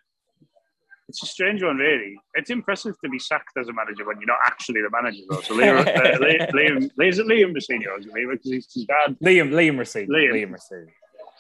it's 1.15 1.23
a 1.23 1.27
strange 1.27 1.63
one, 1.63 1.77
really. 1.77 2.17
It's 2.35 2.51
impressive 2.51 2.97
to 3.05 3.09
be 3.09 3.21
sacked 3.21 3.57
as 3.57 3.69
a 3.69 3.73
manager 3.73 4.05
when 4.05 4.17
you're 4.19 4.27
not 4.27 4.41
actually 4.45 4.83
the 4.83 4.91
manager, 4.91 5.23
though. 5.31 5.41
So 5.43 5.55
Liam, 5.55 5.79
uh, 5.79 5.85
Liam, 6.19 6.51
Liam, 6.51 6.91
Liam, 6.99 7.21
Liam 7.21 7.55
Rosenior, 7.55 7.91
because 8.33 8.51
he's 8.51 8.73
his 8.75 8.85
dad. 8.85 9.17
Liam, 9.23 9.51
Liam 9.51 9.79
Rosenior. 9.79 10.09
Liam. 10.09 10.33
Liam 10.33 10.51
Rosenior. 10.51 10.93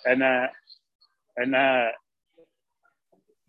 and 0.06 0.22
uh, 0.22 0.46
and 1.38 1.56
uh, 1.56 1.86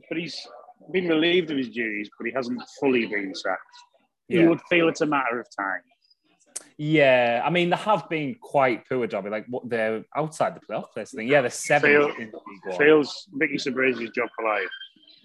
but 0.09 0.17
he's 0.17 0.47
been 0.91 1.07
relieved 1.09 1.51
of 1.51 1.57
his 1.57 1.69
duties, 1.69 2.09
but 2.17 2.25
he 2.25 2.33
hasn't 2.33 2.59
fully 2.79 3.05
been 3.05 3.35
sacked. 3.35 3.61
Yeah. 4.27 4.41
You 4.41 4.49
would 4.49 4.61
feel 4.67 4.89
it's 4.89 5.01
a 5.01 5.05
matter 5.05 5.39
of 5.39 5.45
time. 5.55 5.81
Yeah, 6.79 7.43
I 7.45 7.51
mean 7.51 7.69
they 7.69 7.77
have 7.77 8.09
been 8.09 8.35
quite 8.41 8.89
poor, 8.89 9.05
Derby. 9.05 9.29
Like 9.29 9.45
what 9.47 9.69
they're 9.69 10.03
outside 10.15 10.55
the 10.55 10.61
playoff 10.61 10.91
place. 10.91 11.13
I 11.13 11.17
think. 11.17 11.29
Yeah, 11.29 11.41
they're 11.41 11.51
seventh 11.51 11.93
Feel- 11.93 12.15
in 12.15 12.31
League 12.31 12.63
One. 12.63 12.77
Feels 12.79 13.29
Vicky 13.33 13.57
Sabrazi's 13.57 14.09
job 14.09 14.29
for 14.35 14.43
life. 14.43 14.65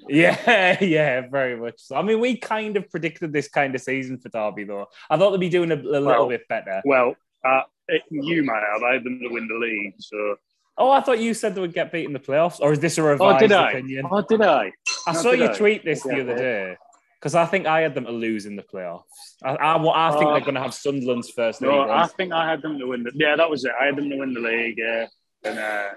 Yeah, 0.08 0.76
yeah, 0.82 1.28
very 1.28 1.56
much. 1.56 1.74
So. 1.78 1.96
I 1.96 2.02
mean, 2.02 2.20
we 2.20 2.36
kind 2.36 2.76
of 2.76 2.88
predicted 2.90 3.32
this 3.32 3.48
kind 3.48 3.74
of 3.74 3.80
season 3.80 4.18
for 4.18 4.28
Derby, 4.28 4.64
though. 4.64 4.86
I 5.08 5.16
thought 5.16 5.30
they'd 5.32 5.40
be 5.40 5.48
doing 5.48 5.70
a, 5.70 5.76
a 5.76 5.76
little 5.76 6.04
Well, 6.06 6.28
bit 6.28 6.48
better. 6.48 6.82
Well, 6.84 7.14
uh, 7.44 7.62
it, 7.88 8.02
you 8.10 8.42
might 8.44 8.62
have. 8.72 8.82
I 8.82 8.94
had 8.94 9.04
them 9.04 9.20
to 9.22 9.28
win 9.28 9.48
the 9.48 9.54
league. 9.54 9.94
So, 9.98 10.36
Oh, 10.78 10.90
I 10.90 11.00
thought 11.02 11.18
you 11.18 11.34
said 11.34 11.54
they 11.54 11.60
would 11.60 11.74
get 11.74 11.92
beat 11.92 12.06
in 12.06 12.12
the 12.14 12.18
playoffs, 12.18 12.58
or 12.60 12.72
is 12.72 12.78
this 12.80 12.96
a 12.96 13.02
revised 13.02 13.36
oh, 13.36 13.48
did 13.48 13.52
I? 13.52 13.70
opinion? 13.70 14.06
Oh, 14.10 14.22
did 14.22 14.40
I? 14.40 14.72
I 15.06 15.12
saw 15.12 15.32
you 15.32 15.44
I? 15.50 15.52
tweet 15.54 15.84
this 15.84 16.02
the 16.02 16.20
other 16.22 16.34
day 16.36 16.76
because 17.18 17.34
I 17.34 17.44
think 17.44 17.66
I 17.66 17.80
had 17.82 17.94
them 17.94 18.06
to 18.06 18.12
lose 18.12 18.46
in 18.46 18.56
the 18.56 18.62
playoffs. 18.62 19.02
I, 19.44 19.50
I, 19.56 19.74
I 19.76 20.10
think 20.12 20.24
Oh. 20.26 20.32
they're 20.32 20.40
going 20.40 20.54
to 20.54 20.62
have 20.62 20.72
Sunderland's 20.72 21.28
first 21.30 21.60
No. 21.60 21.82
I 21.90 22.06
think 22.06 22.32
I 22.32 22.48
had 22.48 22.62
them 22.62 22.78
to 22.78 22.86
win 22.86 23.02
the. 23.02 23.12
Yeah, 23.14 23.36
that 23.36 23.50
was 23.50 23.64
it. 23.66 23.72
I 23.78 23.86
had 23.86 23.96
them 23.96 24.08
to 24.08 24.16
win 24.16 24.32
the 24.32 24.40
league. 24.40 24.78
Yeah, 24.78 25.06
and 25.44 25.58
uh, 25.58 25.88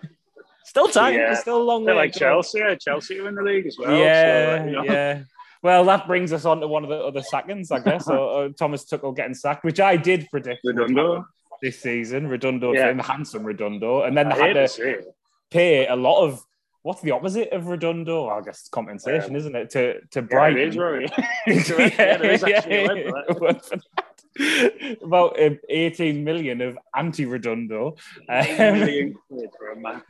Still 0.65 0.87
time. 0.87 1.13
Yeah. 1.13 1.27
There's 1.27 1.39
still 1.39 1.61
a 1.61 1.63
long 1.63 1.85
they're 1.85 1.95
way. 1.95 2.03
like. 2.03 2.13
Chelsea. 2.13 2.59
Yeah, 2.59 2.75
Chelsea 2.75 3.15
to 3.15 3.23
win 3.23 3.35
the 3.35 3.41
league 3.43 3.67
as 3.67 3.77
well. 3.77 3.97
yeah, 3.97 4.59
so, 4.59 4.65
you 4.65 4.71
know. 4.71 4.83
yeah. 4.83 5.23
Well, 5.61 5.85
that 5.85 6.07
brings 6.07 6.33
us 6.33 6.43
on 6.45 6.59
to 6.59 6.67
one 6.67 6.83
of 6.83 6.89
the 6.89 6.97
other 6.97 7.21
sackings, 7.21 7.71
I 7.71 7.79
guess. 7.79 8.05
so, 8.05 8.29
uh, 8.29 8.49
Thomas 8.57 8.83
Tuchel 8.85 9.15
getting 9.15 9.33
sacked, 9.33 9.63
which 9.63 9.79
I 9.79 9.95
did 9.95 10.27
predict 10.29 10.59
Redondo. 10.65 11.25
this 11.61 11.79
season. 11.79 12.27
Redondo, 12.27 12.73
Yeah. 12.73 12.89
him, 12.89 12.99
handsome 12.99 13.43
Redondo, 13.45 14.01
and 14.03 14.17
then 14.17 14.27
they 14.29 14.53
had 14.53 14.69
to 14.69 15.03
pay 15.51 15.87
a 15.87 15.95
lot 15.95 16.23
of 16.25 16.43
what's 16.81 17.01
the 17.01 17.11
opposite 17.11 17.49
of 17.53 17.67
Redondo? 17.67 18.27
I 18.27 18.41
guess 18.41 18.59
it's 18.59 18.69
compensation, 18.69 19.37
isn't 19.37 19.55
it? 19.55 19.69
To 19.69 20.01
to 20.11 20.27
Yeah, 20.29 20.47
it 20.47 20.57
is. 20.59 20.75
Correct. 20.75 21.13
Yeah, 21.47 22.17
there 22.17 22.31
is 22.31 22.43
actually 22.43 22.85
a 22.85 22.87
word 22.87 23.25
for 23.27 23.33
that. 23.33 23.39
word 23.41 23.61
for 23.61 23.77
that. 23.77 24.97
About 25.01 25.41
um, 25.41 25.59
18 25.69 26.23
million 26.25 26.59
of 26.61 26.77
anti 26.95 27.25
Redondo. 27.25 27.95
Um, 28.27 29.13
for 29.57 29.71
a 29.71 29.75
match. 29.79 30.01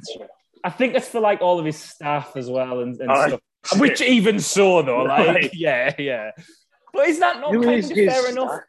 I 0.63 0.69
think 0.69 0.95
it's 0.95 1.07
for 1.09 1.19
like 1.19 1.41
all 1.41 1.59
of 1.59 1.65
his 1.65 1.77
staff 1.77 2.35
as 2.37 2.49
well 2.49 2.79
and, 2.79 2.99
and 3.01 3.11
Oh, 3.11 3.27
stuff. 3.27 3.41
Which 3.79 4.01
even 4.01 4.39
so 4.39 4.81
though, 4.81 5.03
like 5.03 5.27
Right. 5.27 5.49
yeah, 5.53 5.93
yeah. 5.97 6.31
But 6.93 7.07
is 7.07 7.19
that 7.19 7.39
not 7.39 7.53
Who 7.53 7.63
kind 7.63 7.79
is 7.79 7.89
of 7.91 7.97
fair 7.97 8.29
enough? 8.29 8.61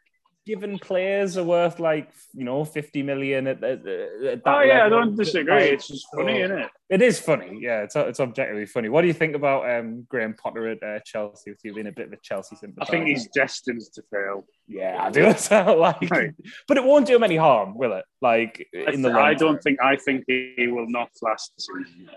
Given 0.45 0.77
players 0.77 1.37
are 1.37 1.43
worth 1.43 1.79
like 1.79 2.11
you 2.33 2.45
know 2.45 2.63
50 2.63 3.01
million 3.01 3.47
at, 3.47 3.63
at, 3.63 3.79
at 3.79 3.83
that 3.83 4.41
Oh 4.45 4.61
yeah, 4.61 4.81
I 4.81 4.83
level. 4.83 4.99
don't 5.01 5.15
disagree. 5.15 5.53
Like, 5.53 5.71
It's 5.71 5.87
just 5.87 6.05
funny, 6.15 6.39
so- 6.39 6.45
isn't 6.45 6.59
it? 6.59 6.69
It 6.87 7.01
is 7.01 7.19
funny, 7.19 7.57
yeah. 7.61 7.81
It's 7.81 7.95
it's 7.95 8.19
objectively 8.19 8.67
funny. 8.67 8.89
What 8.89 9.01
do 9.01 9.07
you 9.07 9.13
think 9.13 9.35
about 9.35 9.67
um, 9.67 10.05
Graham 10.07 10.35
Potter 10.35 10.67
at 10.69 10.83
uh, 10.83 10.99
Chelsea? 11.03 11.49
With 11.49 11.59
you 11.63 11.73
being 11.73 11.87
a 11.87 11.91
bit 11.91 12.07
of 12.07 12.13
a 12.13 12.17
Chelsea 12.21 12.55
I 12.79 12.85
think 12.85 13.07
he's 13.07 13.27
destined 13.33 13.81
to 13.95 14.03
fail. 14.11 14.45
yeah, 14.67 14.97
I 15.01 15.09
do 15.09 15.23
well. 15.51 15.79
Like, 15.79 16.09
Right. 16.11 16.31
but 16.67 16.77
it 16.77 16.83
won't 16.83 17.07
do 17.07 17.15
him 17.15 17.23
any 17.23 17.37
harm, 17.37 17.75
will 17.75 17.93
it? 17.93 18.05
Like 18.21 18.67
in 18.71 19.01
the 19.01 19.09
long 19.09 19.17
I 19.17 19.33
don't 19.33 19.53
term? 19.55 19.61
think. 19.63 19.79
I 19.81 19.95
think 19.95 20.25
he 20.27 20.67
will 20.71 20.85
not 20.87 21.09
last 21.23 21.53
the 21.55 21.61
season. 21.63 22.09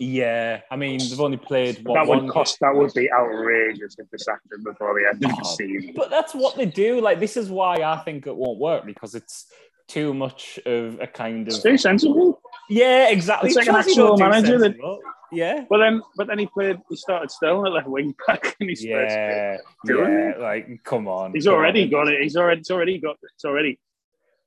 Yeah, 0.00 0.60
I 0.70 0.76
mean 0.76 0.98
they've 0.98 1.20
only 1.20 1.36
played 1.36 1.86
what, 1.86 1.94
that 1.94 2.08
would 2.08 2.18
one 2.24 2.28
cost. 2.28 2.58
That 2.60 2.74
would 2.74 2.92
be 2.94 3.10
outrageous 3.12 3.96
if 3.98 4.10
they 4.10 4.18
sacked 4.18 4.52
him 4.52 4.64
before 4.64 4.98
the 4.98 5.06
end 5.08 5.24
of 5.24 5.30
the 5.36 5.44
season. 5.44 5.92
But 5.94 6.10
that's 6.10 6.34
what 6.34 6.56
they 6.56 6.66
do. 6.66 7.00
Like 7.00 7.20
this 7.20 7.36
is 7.36 7.48
why 7.48 7.76
I 7.76 7.98
think 7.98 8.26
it 8.26 8.34
won't 8.34 8.58
work 8.58 8.84
because 8.86 9.14
it's 9.14 9.46
too 9.86 10.12
much 10.14 10.58
of 10.66 10.98
a 11.00 11.06
kind 11.06 11.46
of 11.46 11.54
Stay 11.54 11.76
sensible. 11.76 12.40
yeah, 12.68 13.10
exactly. 13.10 13.48
It's 13.48 13.56
like 13.56 13.68
an 13.68 13.76
actual 13.76 14.16
manager 14.16 14.58
that- 14.58 14.76
yeah, 15.32 15.64
But 15.68 15.78
then, 15.78 16.00
but 16.16 16.28
then 16.28 16.38
he 16.38 16.46
played. 16.46 16.76
He 16.88 16.94
started 16.96 17.28
still 17.30 17.66
at 17.66 17.72
left 17.72 17.88
wing 17.88 18.14
back 18.26 18.54
and 18.60 18.70
he's 18.70 18.84
yeah, 18.84 19.56
yeah. 19.84 20.34
Like 20.38 20.68
come 20.84 21.08
on, 21.08 21.32
He's 21.34 21.46
come 21.46 21.54
already 21.54 21.84
on. 21.84 21.90
got 21.90 22.08
it. 22.08 22.22
He's 22.22 22.36
already. 22.36 22.60
It's 22.60 22.70
already 22.70 22.98
got. 22.98 23.16
It's 23.34 23.44
already. 23.44 23.78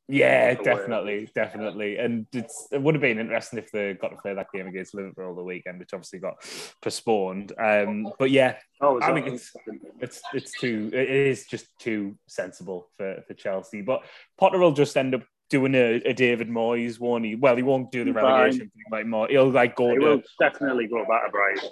Yeah, 0.09 0.53
definitely, 0.53 1.29
definitely. 1.35 1.97
And 1.97 2.27
it's, 2.31 2.67
it 2.71 2.81
would 2.81 2.95
have 2.95 3.01
been 3.01 3.19
interesting 3.19 3.59
if 3.59 3.71
they 3.71 3.93
got 3.93 4.09
to 4.09 4.15
play 4.17 4.33
that 4.33 4.47
game 4.53 4.67
against 4.67 4.95
Liverpool 4.95 5.25
all 5.27 5.35
the 5.35 5.43
weekend, 5.43 5.79
which 5.79 5.93
obviously 5.93 6.19
got 6.19 6.35
postponed. 6.81 7.51
Um, 7.59 8.13
but 8.17 8.31
yeah, 8.31 8.55
Oh, 8.79 9.01
I 9.01 9.13
think 9.13 9.27
it's- 9.27 9.51
it's 9.99 10.21
it's 10.33 10.51
too 10.59 10.91
it 10.93 11.09
is 11.09 11.45
just 11.47 11.67
too 11.79 12.15
sensible 12.27 12.89
for, 12.95 13.23
for 13.27 13.33
Chelsea. 13.33 13.81
But 13.81 14.03
Potter 14.37 14.59
will 14.59 14.71
just 14.71 14.95
end 14.95 15.15
up 15.15 15.23
doing 15.49 15.75
a, 15.75 15.95
a 16.05 16.13
David 16.13 16.49
Moyes, 16.49 16.99
won't 16.99 17.25
he? 17.25 17.35
Well, 17.35 17.55
he 17.55 17.63
won't 17.63 17.91
do 17.91 18.03
the 18.03 18.13
relegation 18.13 18.69
thing 18.69 18.83
like 18.91 19.05
more. 19.05 19.27
He'll 19.27 19.49
like 19.49 19.75
go 19.75 19.89
He 19.89 19.95
to 19.95 19.99
will 20.01 20.21
definitely 20.39 20.87
go 20.87 21.05
back 21.05 21.25
to 21.25 21.31
Brighton. 21.31 21.69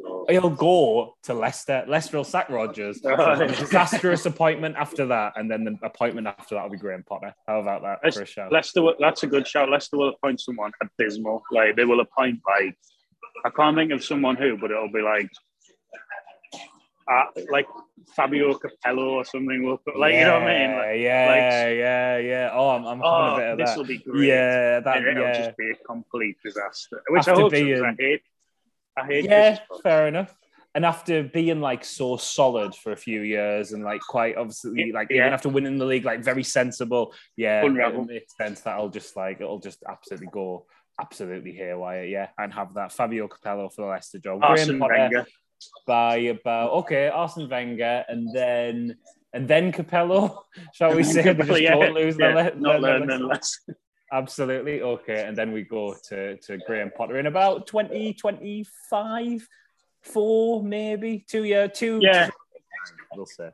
So, 0.00 0.26
he'll 0.30 0.50
go 0.50 1.16
to 1.24 1.34
Leicester. 1.34 1.84
Leicester 1.88 2.18
will 2.18 2.24
sack 2.24 2.48
Rodgers. 2.48 3.00
Disastrous 3.00 4.26
appointment 4.26 4.76
after 4.76 5.06
that, 5.06 5.32
and 5.36 5.50
then 5.50 5.64
the 5.64 5.78
appointment 5.82 6.26
after 6.26 6.54
that 6.54 6.62
will 6.62 6.70
be 6.70 6.78
Graham 6.78 7.02
Potter. 7.02 7.34
How 7.46 7.60
about 7.60 7.82
that 7.82 8.14
for 8.14 8.22
a 8.22 8.26
shout? 8.26 8.52
Leicester, 8.52 8.82
that's 9.00 9.22
a 9.24 9.26
good 9.26 9.46
shout. 9.46 9.68
Leicester 9.68 9.96
will 9.96 10.10
appoint 10.10 10.40
someone 10.40 10.72
abysmal. 10.82 11.42
Like 11.50 11.76
they 11.76 11.84
will 11.84 12.00
appoint 12.00 12.40
like 12.48 12.76
I 13.44 13.50
can't 13.50 13.76
think 13.76 13.92
of 13.92 14.04
someone 14.04 14.36
who, 14.36 14.56
but 14.56 14.70
it'll 14.70 14.92
be 14.92 15.02
like 15.02 15.30
uh, 17.10 17.24
like 17.50 17.66
Fabio 18.14 18.54
Capello 18.54 19.12
or 19.12 19.24
something. 19.24 19.62
Will 19.62 19.78
put, 19.78 19.98
like 19.98 20.14
you 20.14 20.20
know 20.20 20.34
what 20.40 20.48
I 20.48 20.58
mean? 20.66 20.76
Like, 20.76 21.00
yeah, 21.00 21.68
yeah, 21.68 22.18
yeah. 22.18 22.50
Oh, 22.52 22.68
I'm, 22.70 22.84
I'm 22.84 22.98
having 22.98 23.02
a 23.02 23.32
oh, 23.32 23.36
bit 23.36 23.48
of 23.50 23.58
this 23.58 23.70
that. 23.70 23.78
will 23.78 23.84
be 23.84 23.98
great. 23.98 24.28
Yeah, 24.28 24.80
that. 24.80 24.96
It'll 25.04 25.22
Yeah, 25.22 25.38
just 25.46 25.56
be 25.56 25.70
a 25.70 25.74
complete 25.86 26.36
disaster. 26.44 27.02
Which 27.08 27.20
After 27.20 27.32
I 27.32 27.34
hope 27.36 27.52
being- 27.52 27.84
I 27.84 27.94
hate. 27.98 28.22
I 28.96 29.06
hate. 29.06 29.24
yeah, 29.24 29.58
fair 29.82 30.08
enough. 30.08 30.34
And 30.74 30.84
after 30.84 31.22
being 31.22 31.60
like 31.60 31.84
so 31.84 32.16
solid 32.18 32.74
for 32.74 32.92
a 32.92 32.96
few 32.96 33.22
years 33.22 33.72
and 33.72 33.82
like 33.82 34.00
quite 34.00 34.36
obviously 34.36 34.92
like 34.92 35.08
Yeah. 35.10 35.22
even 35.22 35.32
after 35.32 35.48
winning 35.48 35.78
the 35.78 35.86
league, 35.86 36.04
like 36.04 36.22
very 36.22 36.44
sensible, 36.44 37.14
yeah, 37.36 37.64
Unravel. 37.64 38.02
it 38.02 38.06
makes 38.06 38.36
sense 38.36 38.60
that 38.60 38.74
I'll 38.76 38.90
just 38.90 39.16
like 39.16 39.40
it'll 39.40 39.60
just 39.60 39.82
absolutely 39.88 40.28
go 40.32 40.66
absolutely 41.00 41.52
haywire, 41.52 42.04
yeah, 42.04 42.28
and 42.38 42.52
have 42.52 42.74
that 42.74 42.92
Fabio 42.92 43.28
Capello 43.28 43.68
for 43.72 43.82
the 43.82 43.88
Leicester 43.88 44.18
job. 44.18 44.40
Arsene 44.42 44.78
Graham 44.78 44.80
Potter 44.80 44.94
Wenger. 44.98 45.26
By 45.86 46.16
about 46.16 46.70
okay, 46.72 47.08
Arsene 47.08 47.48
Wenger, 47.48 48.04
and 48.08 48.28
then 48.34 48.96
and 49.32 49.46
then 49.48 49.72
Capello, 49.72 50.42
shall 50.72 50.94
we 50.94 51.02
say? 51.02 51.22
They 51.22 51.34
just 51.44 51.60
Yeah, 51.60 51.74
don't 51.74 51.94
lose 51.94 52.16
yeah, 52.18 52.32
their 52.32 52.50
le- 52.52 52.60
not 52.60 52.80
learn 52.80 53.28
less. 53.28 53.60
Absolutely. 54.12 54.80
Okay. 54.80 55.24
And 55.24 55.36
then 55.36 55.52
we 55.52 55.64
go 55.64 55.94
to, 56.08 56.36
to 56.38 56.56
Graham 56.66 56.90
Potter 56.96 57.18
in 57.18 57.26
about 57.26 57.66
2025, 57.66 59.46
four, 60.02 60.62
maybe 60.62 61.24
two 61.28 61.44
year, 61.44 61.68
two. 61.68 61.98
Yeah. 62.02 62.30
We'll 63.14 63.26
say. 63.26 63.50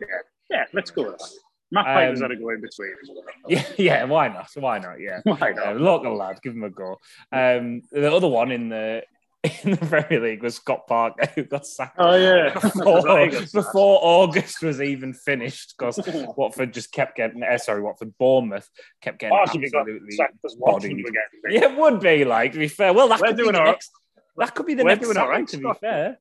Yeah, 0.00 0.06
yeah 0.50 0.64
let's 0.72 0.90
go 0.90 1.04
with 1.10 1.18
that. 1.18 1.30
Matt 1.70 1.86
Um, 1.86 1.94
Piper's 1.94 2.20
had 2.20 2.28
to 2.28 2.36
go 2.36 2.50
in 2.50 2.60
between. 2.60 2.94
Yeah. 3.48 3.64
Yeah. 3.78 4.04
Why 4.04 4.28
not? 4.28 4.48
Why 4.56 4.78
not? 4.78 5.00
Yeah. 5.00 5.20
Why 5.24 5.52
Uh, 5.52 5.54
not? 5.72 5.80
local 5.80 6.16
lad, 6.16 6.40
give 6.42 6.54
him 6.54 6.64
a 6.64 6.70
go. 6.70 6.98
Um, 7.30 7.82
the 7.92 8.12
other 8.12 8.28
one 8.28 8.50
in 8.50 8.68
the 8.70 9.04
in 9.64 9.72
the 9.72 9.76
Premier 9.76 10.20
League 10.20 10.42
was 10.42 10.56
Scott 10.56 10.86
Parker, 10.86 11.26
who 11.34 11.44
got 11.44 11.66
sacked 11.66 11.96
Oh 11.98 12.16
yeah. 12.16 12.52
before, 12.60 13.28
before 13.52 13.98
August 14.02 14.62
was 14.62 14.80
even 14.80 15.12
finished 15.12 15.74
because 15.78 15.98
Watford 16.36 16.72
just 16.72 16.92
kept 16.92 17.16
getting. 17.16 17.42
Uh, 17.42 17.58
sorry, 17.58 17.82
Watford, 17.82 18.14
Bournemouth 18.18 18.68
kept 19.02 19.18
getting 19.18 19.36
Oh, 19.36 19.42
absolutely. 19.42 20.10
sacked 20.12 20.36
as 20.44 20.54
bodied. 20.54 20.92
again. 20.92 21.12
Yeah, 21.50 21.70
it 21.72 21.76
would 21.78 22.00
be 22.00 22.24
like 22.24 22.52
to 22.52 22.58
be 22.58 22.68
fair. 22.68 22.92
Well, 22.92 23.08
that 23.08 23.20
We're 23.20 23.28
could 23.28 23.36
be 23.36 23.44
the 23.44 23.52
right. 23.52 23.64
next. 23.66 23.90
That 24.36 24.54
could 24.54 24.66
be 24.66 24.74
the 24.74 24.84
We're 24.84 24.90
next 24.90 25.04
doing 25.06 25.16
all 25.18 25.28
right, 25.28 25.46
to 25.46 25.56
be 25.58 25.70
fair. 25.80 26.18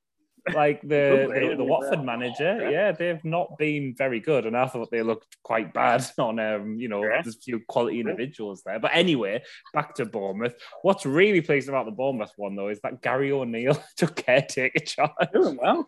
Like 0.53 0.81
the, 0.93 1.29
the, 1.33 1.55
the. 1.57 1.63
Watford 1.63 2.03
manager, 2.03 2.69
Yeah. 2.69 2.91
they've 2.91 3.23
not 3.23 3.57
been 3.57 3.95
very 3.97 4.19
good, 4.19 4.45
and 4.45 4.57
I 4.57 4.67
thought 4.67 4.91
they 4.91 5.01
looked 5.01 5.37
quite 5.43 5.73
bad 5.73 6.05
on 6.17 6.39
um, 6.39 6.75
you 6.77 6.89
know, 6.89 7.01
there's 7.01 7.35
a 7.35 7.39
few 7.39 7.61
quality 7.67 7.99
individuals 8.01 8.61
there. 8.65 8.79
But 8.79 8.91
anyway, 8.93 9.41
back 9.73 9.95
to 9.95 10.05
Bournemouth. 10.05 10.55
What's 10.81 11.05
really 11.05 11.39
pleasing 11.41 11.69
about 11.69 11.85
the 11.85 11.91
Bournemouth 11.93 12.33
one 12.35 12.55
though 12.55 12.67
is 12.69 12.81
that 12.81 13.01
Gary 13.01 13.31
O'Neill 13.31 13.81
took 13.97 14.15
caretaker 14.17 14.79
charge. 14.79 15.11
Doing 15.33 15.57
well. 15.61 15.87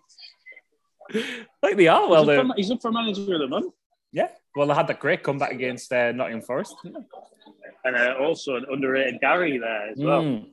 like 1.62 1.76
they 1.78 1.88
are. 1.88 2.08
Well, 2.10 2.26
he's, 2.28 2.38
up 2.38 2.48
for, 2.48 2.54
he's 2.56 2.72
up 2.72 2.82
for 2.82 2.92
manager 2.92 3.34
of 3.34 3.40
the 3.42 3.48
month. 3.48 3.74
yeah. 4.12 4.30
Well, 4.56 4.68
they 4.68 4.74
had 4.74 4.88
that 4.88 5.02
great 5.02 5.22
comeback 5.22 5.52
against 5.52 5.92
uh, 5.92 6.14
Nottingham 6.14 6.42
Forest. 6.42 6.76
and 7.84 7.96
uh, 7.96 8.16
also 8.22 8.56
an 8.56 8.66
underrated 8.72 9.20
Gary 9.20 9.58
there 9.58 9.90
as 9.90 9.98
well. 10.00 10.24
Mm. 10.24 10.48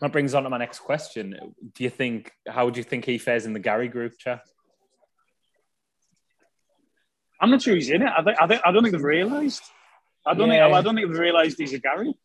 That 0.00 0.12
brings 0.12 0.34
on 0.34 0.44
to 0.44 0.50
my 0.50 0.58
next 0.58 0.80
question. 0.80 1.54
Do 1.74 1.84
you 1.84 1.90
think 1.90 2.32
how 2.46 2.70
do 2.70 2.78
you 2.78 2.84
think 2.84 3.04
he 3.04 3.18
fares 3.18 3.46
in 3.46 3.52
the 3.52 3.58
Gary 3.58 3.88
group 3.88 4.16
chat? 4.18 4.42
I'm 7.40 7.50
not 7.50 7.62
sure 7.62 7.74
he's 7.74 7.90
in 7.90 8.02
it. 8.02 8.08
I 8.16 8.22
think 8.22 8.36
I, 8.40 8.46
think, 8.46 8.62
I 8.64 8.72
don't 8.72 8.82
think 8.82 8.92
they've 8.92 9.02
realised. 9.02 9.62
I 10.26 10.34
don't 10.34 10.48
Yeah. 10.50 10.66
think 10.66 10.76
I 10.76 10.82
don't 10.82 10.94
think 10.96 11.08
they've 11.08 11.18
realised 11.18 11.58
he's 11.58 11.72
a 11.72 11.78
Gary. 11.78 12.12
Do 12.12 12.16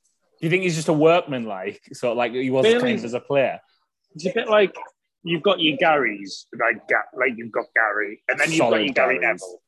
you 0.42 0.50
think 0.50 0.64
he's 0.64 0.76
just 0.76 0.88
a 0.90 0.94
workman, 0.94 1.46
like 1.46 1.82
sort 1.94 2.12
of 2.12 2.18
like 2.18 2.34
he 2.34 2.50
was 2.50 2.66
trained 2.66 3.04
as 3.04 3.14
a 3.14 3.20
player? 3.20 3.60
It's 4.16 4.26
a 4.26 4.34
bit 4.34 4.50
like 4.50 4.76
you've 5.24 5.44
got 5.44 5.60
your 5.60 5.78
Garys, 5.78 6.46
like 6.60 6.82
like 7.18 7.34
you've 7.38 7.52
got 7.52 7.66
Gary, 7.76 8.24
and 8.28 8.40
then 8.40 8.50
you've 8.50 8.58
Solid 8.58 8.78
got 8.80 8.86
your 8.86 8.94
Gary 8.94 9.18
Garys. 9.18 9.22
Neville, 9.22 9.62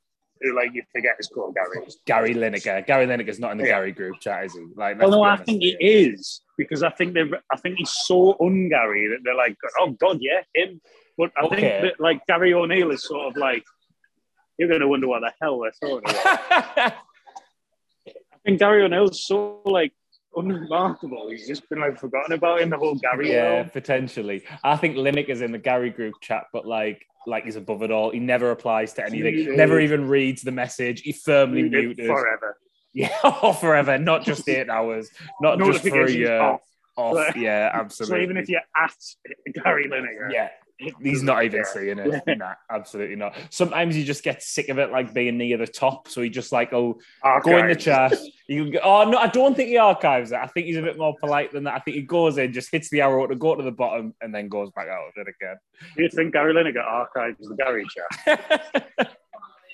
like 0.53 0.73
you 0.73 0.83
forget 0.91 1.15
is 1.19 1.27
called 1.27 1.55
Gary. 1.55 1.85
Gary 2.05 2.33
Lineker. 2.35 2.85
Gary 2.85 3.05
Lineker's 3.07 3.39
not 3.39 3.51
in 3.53 3.57
the 3.57 3.65
Yeah. 3.65 3.77
Gary 3.77 3.91
group 3.91 4.19
chat, 4.19 4.45
is 4.45 4.53
he? 4.53 4.65
Like, 4.75 4.99
Well, 4.99 5.09
no, 5.11 5.23
I 5.23 5.37
think 5.37 5.61
he 5.61 5.75
is 5.79 6.41
because 6.57 6.83
I 6.83 6.89
think 6.91 7.13
they've. 7.13 7.33
I 7.51 7.57
think 7.57 7.77
he's 7.77 7.89
so 7.91 8.35
un-Gary 8.39 9.07
that 9.07 9.19
they're 9.23 9.35
like, 9.35 9.57
oh 9.79 9.91
God, 9.91 10.17
yeah, 10.21 10.41
him. 10.53 10.81
But 11.17 11.31
I 11.37 11.45
Okay. 11.45 11.55
think 11.55 11.81
that 11.83 11.99
like 11.99 12.25
Gary 12.27 12.53
O'Neill 12.53 12.91
is 12.91 13.03
sort 13.03 13.27
of 13.27 13.37
like, 13.37 13.63
you're 14.57 14.67
going 14.69 14.81
to 14.81 14.87
wonder 14.87 15.07
what 15.07 15.21
the 15.21 15.31
hell 15.41 15.59
they're 15.61 15.71
talking 15.89 16.09
about. 16.09 16.93
I 18.07 18.37
think 18.45 18.59
Gary 18.59 18.83
O'Neill's 18.83 19.25
so 19.25 19.61
like 19.65 19.93
unremarkable. 20.35 21.29
He's 21.29 21.47
just 21.47 21.67
been 21.69 21.79
like 21.79 21.99
forgotten 21.99 22.33
about 22.33 22.61
in 22.61 22.69
the 22.69 22.77
whole 22.77 22.95
Gary 22.95 23.31
yeah, 23.31 23.53
world. 23.53 23.73
potentially. 23.73 24.43
I 24.63 24.75
think 24.77 24.95
Lineker's 24.97 25.41
in 25.41 25.51
the 25.51 25.57
Gary 25.57 25.89
group 25.89 26.15
chat, 26.21 26.45
but 26.53 26.65
like, 26.65 27.05
like 27.27 27.45
he's 27.45 27.55
above 27.55 27.81
it 27.83 27.91
all. 27.91 28.11
He 28.11 28.19
never 28.19 28.49
replies 28.49 28.93
to 28.93 29.05
anything. 29.05 29.55
Never 29.55 29.79
even 29.79 30.07
reads 30.07 30.41
the 30.43 30.51
message. 30.51 31.01
He 31.01 31.11
firmly 31.11 31.63
Muted 31.63 31.97
muted. 31.97 32.05
forever. 32.07 32.57
Yeah, 32.93 33.09
oh, 33.23 33.51
forever. 33.53 33.97
Not 33.97 34.23
just 34.23 34.47
eight 34.49 34.69
hours. 34.69 35.09
Not 35.41 35.59
just 35.59 35.87
for 35.87 36.05
a 36.05 36.11
year. 36.11 36.39
off. 36.39 36.61
Off. 36.97 37.15
So- 37.15 37.31
Yeah, 37.39 37.71
So 37.73 37.79
absolutely. 37.81 38.23
even 38.23 38.37
if 38.37 38.47
you're 38.49 38.61
at 38.77 38.93
Gary 39.63 39.87
Lineker, 39.89 40.31
yeah, 40.31 40.49
he's 40.77 41.23
not 41.23 41.43
even 41.43 41.63
seeing 41.65 41.99
it. 41.99 42.23
Nah, 42.37 42.53
absolutely 42.69 43.15
not. 43.15 43.35
Sometimes 43.49 43.95
you 43.97 44.03
just 44.03 44.23
get 44.23 44.43
sick 44.43 44.69
of 44.69 44.77
it, 44.77 44.91
like 44.91 45.13
being 45.13 45.37
near 45.37 45.57
the 45.57 45.67
top. 45.67 46.07
So 46.07 46.21
he 46.21 46.29
just 46.29 46.51
like, 46.51 46.73
oh, 46.73 46.99
go 47.43 47.57
in 47.57 47.67
the 47.67 47.73
Archives. 47.73 47.83
chat. 47.83 48.17
You 48.47 48.71
go, 48.71 48.79
oh 48.83 49.09
no, 49.09 49.17
I 49.17 49.27
don't 49.27 49.55
think 49.55 49.69
he 49.69 49.77
archives 49.77 50.31
it. 50.31 50.37
I 50.37 50.47
think 50.47 50.67
he's 50.67 50.77
a 50.77 50.81
bit 50.81 50.97
more 50.97 51.15
polite 51.19 51.51
than 51.51 51.63
that. 51.63 51.75
I 51.75 51.79
think 51.79 51.95
he 51.95 52.03
goes 52.03 52.37
in, 52.37 52.53
just 52.53 52.71
hits 52.71 52.89
the 52.89 53.01
arrow 53.01 53.25
to 53.25 53.35
go 53.35 53.55
to 53.55 53.63
the 53.63 53.71
bottom, 53.71 54.13
and 54.21 54.33
then 54.33 54.49
goes 54.49 54.69
back 54.71 54.87
out 54.87 55.07
of 55.07 55.13
it 55.15 55.27
again. 55.27 55.55
Do 55.95 56.03
you 56.03 56.09
think 56.09 56.33
Gary 56.33 56.53
Lineker 56.53 56.85
archives 56.85 57.47
the 57.47 57.55
Gary 57.55 57.85
chat? 57.89 59.17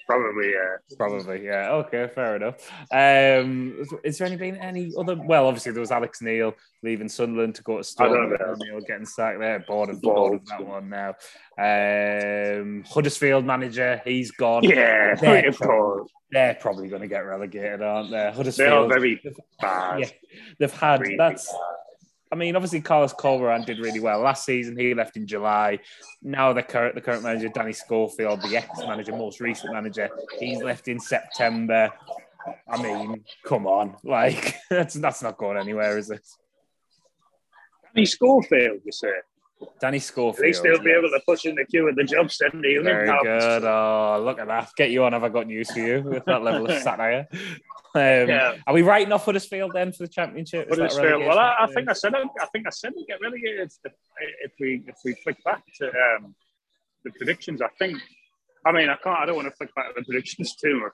Probably, 0.07 0.51
yeah. 0.51 0.95
Probably, 0.97 1.45
yeah. 1.45 1.71
Okay, 1.71 2.09
fair 2.13 2.35
enough. 2.35 2.55
Um, 2.91 3.85
is- 4.03 4.17
there 4.17 4.27
any 4.27 4.35
been 4.35 4.55
any 4.57 4.91
other? 4.97 5.15
Well, 5.15 5.47
obviously 5.47 5.71
there 5.71 5.79
was 5.81 5.91
Alex 5.91 6.21
Neil 6.21 6.53
leaving 6.83 7.07
Sunderland 7.09 7.55
to 7.55 7.63
go 7.63 7.81
to 7.81 7.93
I 7.99 8.07
don't 8.07 8.35
Stoke. 8.35 8.57
Neil 8.59 8.81
getting 8.81 9.05
sacked 9.05 9.39
there. 9.39 9.59
Bored 9.67 9.89
of, 9.89 10.01
Bored. 10.01 10.41
of 10.41 10.45
that 10.47 10.65
one 10.65 10.89
now. 10.89 11.15
Um, 11.57 12.83
Huddersfield 12.87 13.45
manager, 13.45 14.01
he's 14.03 14.31
gone. 14.31 14.63
Yeah, 14.63 15.15
They're, 15.15 15.47
of 15.49 15.59
course. 15.59 16.09
they're 16.31 16.55
probably 16.55 16.87
going 16.89 17.01
to 17.03 17.07
get 17.07 17.19
relegated, 17.19 17.81
aren't 17.81 18.11
they? 18.11 18.31
Huddersfield, 18.31 18.69
They 18.89 18.95
are 18.95 18.99
very 18.99 19.21
bad. 19.61 19.99
yeah, 19.99 20.07
they've 20.59 20.73
had 20.73 21.01
Really 21.01 21.17
that's. 21.17 21.53
I 22.31 22.35
mean, 22.35 22.55
obviously, 22.55 22.79
Carlos 22.79 23.13
Corberan 23.13 23.65
did 23.65 23.79
really 23.79 23.99
well 23.99 24.21
last 24.21 24.45
season. 24.45 24.77
He 24.77 24.93
left 24.93 25.17
in 25.17 25.27
July. 25.27 25.79
Now 26.21 26.53
the 26.53 26.63
current 26.63 26.95
the 26.95 27.01
current 27.01 27.23
manager, 27.23 27.49
Danny 27.49 27.73
Schofield, 27.73 28.41
the 28.41 28.55
ex 28.55 28.79
manager, 28.79 29.15
most 29.15 29.41
recent 29.41 29.73
manager, 29.73 30.09
he's 30.39 30.61
left 30.61 30.87
in 30.87 30.99
September. 30.99 31.89
I 32.69 32.81
mean, 32.81 33.23
come 33.45 33.67
on, 33.67 33.97
like 34.03 34.55
that's 34.69 34.93
that's 34.95 35.21
not 35.21 35.37
going 35.37 35.57
anywhere, 35.57 35.97
is 35.97 36.09
it? 36.09 36.25
Danny 37.93 38.05
Schofield, 38.05 38.79
you 38.85 38.91
say? 38.91 39.11
Danny 39.79 39.97
At 39.97 40.03
Schofield. 40.03 40.45
least 40.45 40.63
they'll 40.63 40.81
be 40.81 40.91
able 40.91 41.09
to 41.09 41.19
push 41.27 41.45
in 41.45 41.55
the 41.55 41.65
queue 41.65 41.87
at 41.89 41.95
the 41.95 42.03
job 42.03 42.31
centre. 42.31 42.59
Very 42.81 43.07
good. 43.23 43.63
Oh, 43.63 44.21
look 44.23 44.39
at 44.39 44.47
that. 44.47 44.69
Get 44.75 44.89
you 44.89 45.03
on. 45.03 45.13
Have 45.13 45.23
I 45.23 45.29
got 45.29 45.47
news 45.47 45.69
for 45.71 45.79
you 45.79 46.01
with 46.01 46.25
that 46.25 46.41
level 46.41 46.67
of 46.67 46.81
satire? 46.81 47.27
Um, 47.93 48.01
Yeah. 48.01 48.55
Are 48.67 48.73
we 48.73 48.81
writing 48.81 49.11
off 49.11 49.25
Huddersfield 49.25 49.71
then 49.73 49.91
for 49.91 50.03
the 50.03 50.09
championship? 50.09 50.69
Huddersfield. 50.69 51.25
Well, 51.25 51.37
I, 51.37 51.55
I 51.61 51.67
think 51.67 51.89
I 51.89 51.93
said. 51.93 52.13
I 52.15 52.45
think 52.53 52.67
I 52.67 52.69
said 52.69 52.93
we 52.95 53.05
get 53.05 53.19
relegated 53.21 53.71
if, 53.83 53.93
if 54.43 54.51
we 54.59 54.83
if 54.87 54.95
we 55.03 55.13
flick 55.23 55.43
back 55.43 55.63
to 55.79 55.87
um, 55.87 56.35
the 57.03 57.11
predictions. 57.11 57.61
I 57.61 57.69
think. 57.79 57.97
I 58.65 58.71
mean, 58.71 58.89
I 58.89 58.95
can't. 59.03 59.19
I 59.19 59.25
don't 59.25 59.35
want 59.35 59.47
to 59.47 59.55
flick 59.55 59.73
back 59.75 59.87
to 59.87 59.93
the 59.99 60.05
predictions 60.05 60.55
too 60.55 60.79
much, 60.79 60.93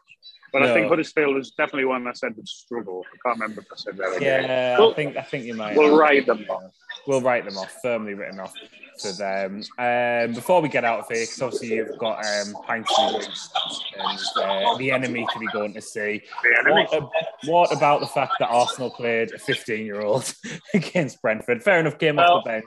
but 0.54 0.64
I 0.64 0.74
think 0.74 0.88
Huddersfield 0.90 1.36
was 1.36 1.52
definitely 1.52 1.86
one 1.86 2.08
I 2.08 2.14
said 2.14 2.36
would 2.36 2.48
struggle. 2.48 3.04
I 3.06 3.18
can't 3.28 3.40
remember 3.40 3.62
if 3.62 3.68
I 3.72 3.76
said 3.76 3.98
relegation. 3.98 4.24
Yeah, 4.50 4.80
Well, 4.80 4.92
I 4.92 4.94
think 4.96 5.18
I 5.18 5.22
think 5.22 5.46
you 5.46 5.54
might. 5.54 5.76
we'll 5.78 5.98
write 5.98 6.26
them 6.26 6.46
off. 6.50 6.72
We'll 7.06 7.22
write 7.22 7.46
them 7.46 7.58
off, 7.58 7.74
firmly 7.82 8.14
written 8.14 8.40
off 8.40 8.54
for 9.02 9.12
them. 9.14 9.62
Um, 9.78 10.34
before 10.34 10.62
we 10.62 10.70
get 10.70 10.84
out 10.84 11.00
of 11.00 11.08
here, 11.08 11.22
because 11.24 11.42
obviously 11.42 11.76
you've 11.76 11.98
got 11.98 12.18
um, 12.26 12.54
Pints 12.66 12.92
and 12.98 14.20
uh, 14.44 14.78
the 14.78 14.92
enemy 14.92 15.28
to 15.32 15.40
be 15.40 15.48
going 15.48 15.74
to 15.74 15.82
see. 15.82 16.24
What, 16.66 16.94
ab- 16.94 17.10
what 17.46 17.72
about 17.76 18.02
the 18.02 18.08
fact 18.08 18.34
that 18.40 18.48
Arsenal 18.50 18.90
played 18.90 19.34
a 19.34 19.38
15 19.40 19.86
year 19.86 20.02
old 20.02 20.34
against 20.74 21.22
Brentford? 21.22 21.64
Fair 21.64 21.80
enough, 21.80 21.98
came 21.98 22.20
off 22.20 22.44
the 22.44 22.50
bench. 22.50 22.66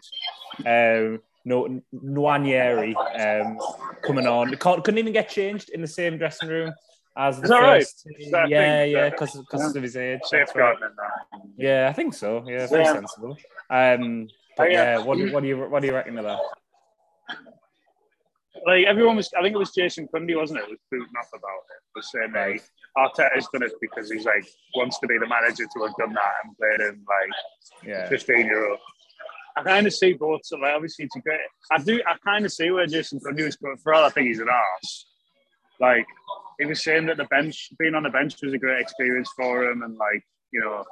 Um, 0.67 1.21
no, 1.45 1.81
Nwaneri 1.95 2.95
um, 3.19 3.59
coming 4.03 4.27
on. 4.27 4.55
Can't, 4.57 4.85
couldn't 4.85 4.99
even 4.99 5.13
get 5.13 5.29
changed 5.29 5.71
in 5.71 5.81
the 5.81 5.87
same 5.87 6.19
dressing 6.19 6.49
room 6.49 6.73
as 7.17 7.37
the 7.39 7.43
Is 7.45 7.51
that 7.51 7.61
right? 7.61 7.81
first. 7.83 8.09
That 8.31 8.49
yeah, 8.49 8.85
yeah, 8.85 9.05
Yeah. 9.05 9.11
because 9.11 9.77
of 9.77 9.83
his 9.83 9.97
age. 9.97 10.21
Right. 10.33 10.77
Yeah, 11.57 11.89
I 11.89 11.93
think 11.93 12.15
so. 12.15 12.45
Yeah, 12.47 12.67
very 12.67 12.85
Yeah. 12.85 12.93
sensible. 12.95 13.37
Um, 13.69 14.29
but 14.57 14.69
Oh, 14.69 14.71
yeah. 14.71 14.99
what, 14.99 15.17
do- 15.19 15.33
what 15.33 15.43
do 15.43 15.49
you 15.49 15.57
what 15.69 15.81
do 15.81 15.89
you 15.89 15.95
reckon 15.95 16.19
of 16.19 16.25
that? 16.25 16.39
Like 18.67 18.85
everyone 18.87 19.17
was, 19.17 19.31
I 19.39 19.43
think 19.43 19.55
it 19.55 19.59
was 19.59 19.71
Jason 19.73 20.09
Cundy, 20.15 20.37
wasn't 20.37 20.61
it? 20.61 20.69
Was 20.69 20.79
booting 20.91 21.07
off 21.19 21.29
about 21.33 21.63
it. 21.71 21.81
Was 21.97 22.11
saying 22.11 22.33
Right. 22.33 22.61
Arteta's 22.99 23.49
done 23.53 23.63
it 23.63 23.73
because 23.81 24.11
he's 24.11 24.25
like 24.27 24.45
wants 24.75 24.99
to 24.99 25.07
be 25.07 25.17
the 25.19 25.27
manager 25.29 25.65
to 25.73 25.85
have 25.87 25.95
done 25.97 26.13
that 26.15 26.33
and 26.45 26.57
played 26.59 26.81
him 26.89 27.05
like 27.09 27.87
Yeah, 27.89 28.09
15 28.09 28.45
year 28.47 28.69
old. 28.69 28.81
I 29.57 29.63
kind 29.63 29.87
of 29.87 29.95
see 29.95 30.13
both. 30.15 30.41
So 30.45 30.57
like, 30.59 30.75
obviously, 30.75 31.07
it's 31.07 31.17
a 31.17 31.21
great. 31.21 31.41
I 31.73 31.79
do. 31.79 32.01
I 32.07 32.17
kind 32.25 32.45
of 32.45 32.53
see 32.53 32.71
where 32.71 32.87
Jason 32.87 33.21
Cundy 33.21 33.45
was 33.45 33.57
coming. 33.57 33.77
For 33.79 33.95
all 33.95 34.05
I 34.05 34.11
think 34.11 34.27
he's 34.29 34.41
an 34.41 34.49
arse. 34.49 35.07
Like 35.81 36.07
he 36.61 36.67
was 36.67 36.83
saying 36.85 37.07
that 37.07 37.17
the 37.17 37.25
bench, 37.25 37.71
being 37.79 37.95
on 37.95 38.03
the 38.05 38.11
bench, 38.11 38.37
was 38.43 38.53
a 38.55 38.59
great 38.59 38.81
experience 38.81 39.31
for 39.37 39.65
him, 39.65 39.83
and 39.83 39.97
like 39.97 40.23
you 40.53 40.61
know, 40.61 40.85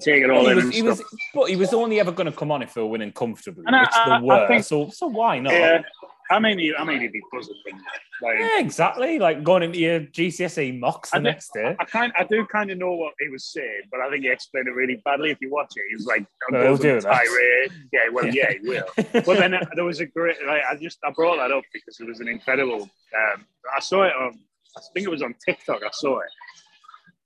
take 0.00 0.22
it 0.22 0.30
all 0.30 0.44
he 0.44 0.50
in 0.50 0.56
was, 0.56 0.64
and 0.64 0.72
he 0.74 0.80
stuff. 0.80 0.98
was, 0.98 1.04
but 1.34 1.50
he 1.50 1.56
was 1.56 1.72
only 1.74 1.98
ever 2.00 2.12
going 2.12 2.30
to 2.30 2.36
come 2.36 2.50
on 2.52 2.62
if 2.62 2.74
they 2.74 2.80
were 2.80 2.86
winning 2.86 3.12
comfortably, 3.12 3.64
And 3.66 3.74
I- 3.76 3.80
which 3.82 3.90
I- 3.94 4.18
they 4.20 4.24
were. 4.26 4.46
Think- 4.48 4.64
so, 4.64 4.88
so 4.90 5.06
why 5.08 5.38
not? 5.40 5.52
yeah, 5.52 5.82
I 6.30 6.38
mean, 6.38 6.58
he, 6.58 6.74
I 6.74 6.84
mean, 6.84 7.00
he'd 7.00 7.12
be 7.12 7.22
buzzing. 7.32 7.54
wouldn't? 7.64 7.82
Like, 8.22 8.38
Yeah, 8.38 8.60
exactly. 8.60 9.18
Like 9.18 9.42
going 9.44 9.62
into 9.62 9.78
your 9.78 10.00
GCSE 10.00 10.78
mocks 10.78 11.10
the 11.10 11.16
I 11.16 11.18
do- 11.20 11.24
next 11.24 11.52
day. 11.54 11.76
I 11.80 11.84
kind, 11.84 12.12
I 12.18 12.24
do 12.24 12.44
kind 12.46 12.70
of 12.70 12.78
know 12.78 12.92
what 12.92 13.14
he 13.18 13.28
was 13.28 13.44
saying, 13.52 13.82
but 13.90 14.00
I 14.00 14.10
think 14.10 14.24
he 14.24 14.30
explained 14.30 14.68
it 14.68 14.72
really 14.72 15.00
badly. 15.04 15.30
If 15.30 15.38
you 15.40 15.50
watch 15.50 15.72
it, 15.76 15.82
he 15.88 15.94
was 15.94 16.06
like, 16.06 16.26
No, 16.50 16.62
he'll 16.62 16.76
do 16.76 17.00
that. 17.00 17.70
Yeah, 17.92 18.00
well, 18.12 18.26
yeah, 18.26 18.52
he 18.52 18.68
will. 18.68 18.86
But 18.96 19.24
then 19.38 19.54
uh, 19.54 19.64
there 19.74 19.84
was 19.84 20.00
a 20.00 20.06
great. 20.06 20.36
Like, 20.46 20.62
I 20.70 20.76
just 20.76 20.98
I 21.04 21.10
brought 21.12 21.36
that 21.36 21.50
up 21.52 21.64
because 21.72 21.98
it 22.00 22.06
was 22.06 22.20
an 22.20 22.28
incredible. 22.28 22.82
Um, 22.82 23.46
I 23.74 23.80
saw 23.80 24.02
it 24.04 24.12
on. 24.14 24.38
I 24.76 24.80
think 24.94 25.06
it 25.06 25.10
was 25.10 25.22
on 25.22 25.34
TikTok. 25.46 25.82
I 25.82 25.90
saw 25.92 26.18
it, 26.20 26.30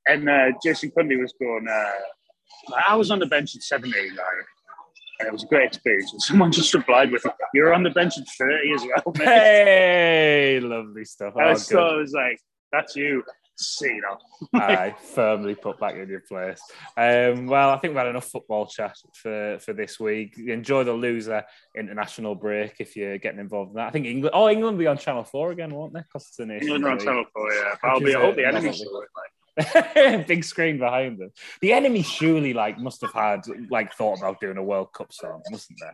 and 0.09 0.29
uh, 0.29 0.53
Jason 0.63 0.91
Cundy 0.97 1.21
was 1.21 1.35
going. 1.41 1.67
Uh, 1.69 2.75
I 2.87 2.95
was 2.95 3.11
on 3.11 3.19
the 3.19 3.27
bench 3.27 3.57
at 3.57 3.63
17, 3.63 3.93
like, 4.11 4.19
and 5.23 5.29
it 5.29 5.33
was 5.33 5.45
a 5.45 5.47
great 5.47 5.67
experience. 5.67 6.13
And 6.13 6.21
someone 6.21 6.51
just 6.53 6.75
replied 6.75 7.13
with, 7.13 7.25
"You're 7.55 7.73
on 7.73 7.83
the 7.83 7.91
bench 7.91 8.19
at 8.19 8.27
30 8.29 8.73
as 8.75 8.83
well, 8.83 9.15
mate." 9.17 9.25
hey, 9.27 10.61
lovely 10.61 11.05
stuff. 11.05 11.35
Oh, 11.37 11.55
so. 11.55 11.79
I 11.79 11.97
was 11.97 12.13
like, 12.13 12.41
"That's 12.73 12.97
you." 12.97 13.23
See, 13.55 13.87
you 13.87 14.01
know. 14.01 14.19
Aye, 14.61 14.95
firmly 15.15 15.55
put 15.55 15.79
back 15.79 15.95
in 15.95 16.09
your 16.09 16.21
place. 16.21 16.61
Um, 16.97 17.47
well, 17.47 17.71
I 17.71 17.79
think 17.79 17.93
we 17.93 17.99
had 17.99 18.09
enough 18.09 18.27
football 18.27 18.67
chat 18.67 18.97
for, 19.15 19.59
for 19.61 19.73
this 19.73 20.01
week. 20.01 20.37
Enjoy 20.39 20.83
the 20.83 20.93
loser 20.93 21.45
international 21.77 22.35
break 22.35 22.77
if 22.81 22.97
you're 22.97 23.19
getting 23.19 23.41
involved 23.41 23.71
in 23.71 23.77
that. 23.77 23.89
I 23.89 23.91
think 23.91 24.07
England. 24.07 24.35
Oh, 24.35 24.49
England 24.49 24.77
will 24.79 24.83
be 24.83 24.89
on 24.89 24.99
Channel 24.99 25.25
Four 25.25 25.53
again, 25.53 25.73
won't 25.73 25.93
they? 25.93 26.01
Because 26.01 26.27
it's 26.29 26.37
the 26.37 26.47
Nations 26.47 26.71
England 26.71 27.01
on 27.01 27.07
Channel 27.07 27.25
4, 27.33 27.53
yeah. 27.53 27.75
I'll 27.85 28.01
be, 28.01 28.15
I 28.15 28.21
hope 28.21 28.35
the 28.35 28.47
lovely. 29.57 29.71
saw 29.73 29.83
it. 29.97 30.17
Like. 30.19 30.27
Big 30.27 30.45
screen 30.45 30.79
behind 30.79 31.19
them. 31.19 31.31
The 31.61 31.73
enemy 31.73 32.03
surely 32.03 32.53
like 32.55 32.79
must 32.79 33.01
have 33.03 33.13
had 33.13 33.43
like 33.71 33.95
thought 33.95 34.19
about 34.19 34.41
doing 34.41 34.57
a 34.57 34.63
World 34.63 34.93
Cup 34.93 35.13
song, 35.13 35.43
mustn't 35.51 35.79
they? 35.81 35.91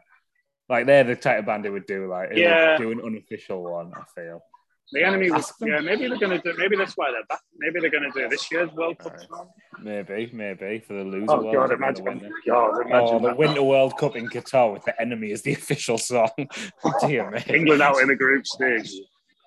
Like 0.74 0.86
they're 0.86 1.04
the 1.04 1.16
type 1.16 1.38
of 1.40 1.46
band 1.46 1.64
who 1.64 1.72
would 1.72 1.86
do 1.86 2.08
like 2.08 2.28
who 2.28 2.34
would 2.36 2.42
Yeah. 2.42 2.76
do 2.78 2.92
an 2.92 3.00
unofficial 3.04 3.62
one. 3.62 3.92
I 3.96 4.02
feel. 4.14 4.42
The 4.90 5.04
enemy 5.04 5.30
was, 5.30 5.44
Ask 5.44 5.56
yeah, 5.60 5.80
maybe 5.80 6.08
they're 6.08 6.16
going 6.16 6.40
to 6.40 6.52
do, 6.52 6.56
maybe 6.56 6.74
that's 6.74 6.96
why 6.96 7.10
they're 7.10 7.22
back. 7.28 7.40
Maybe 7.58 7.78
they're 7.78 7.90
going 7.90 8.10
to 8.10 8.22
do 8.22 8.26
this 8.30 8.50
year's 8.50 8.72
World 8.72 8.98
Cup. 8.98 9.12
Right. 9.12 9.28
song. 9.28 9.50
Maybe, 9.82 10.30
maybe 10.32 10.78
for 10.78 10.94
the 10.94 11.04
loser. 11.04 11.26
Oh, 11.28 11.42
World 11.42 11.54
God, 11.54 11.68
Cup, 11.68 11.76
imagine, 11.78 12.04
the 12.06 12.10
winner. 12.10 12.30
God, 12.46 12.80
imagine 12.86 13.08
Oh, 13.16 13.18
the 13.18 13.28
that. 13.28 13.36
Winter 13.36 13.62
World 13.62 13.98
Cup 13.98 14.16
in 14.16 14.30
Qatar 14.30 14.72
with 14.72 14.84
the 14.86 14.98
enemy 14.98 15.32
as 15.32 15.42
the 15.42 15.52
official 15.60 15.98
song. 15.98 16.30
Dear 17.06 17.30
me. 17.30 17.42
England 17.48 17.82
out 17.82 17.98
in 18.00 18.08
the 18.08 18.16
group 18.16 18.46
stage, 18.46 18.90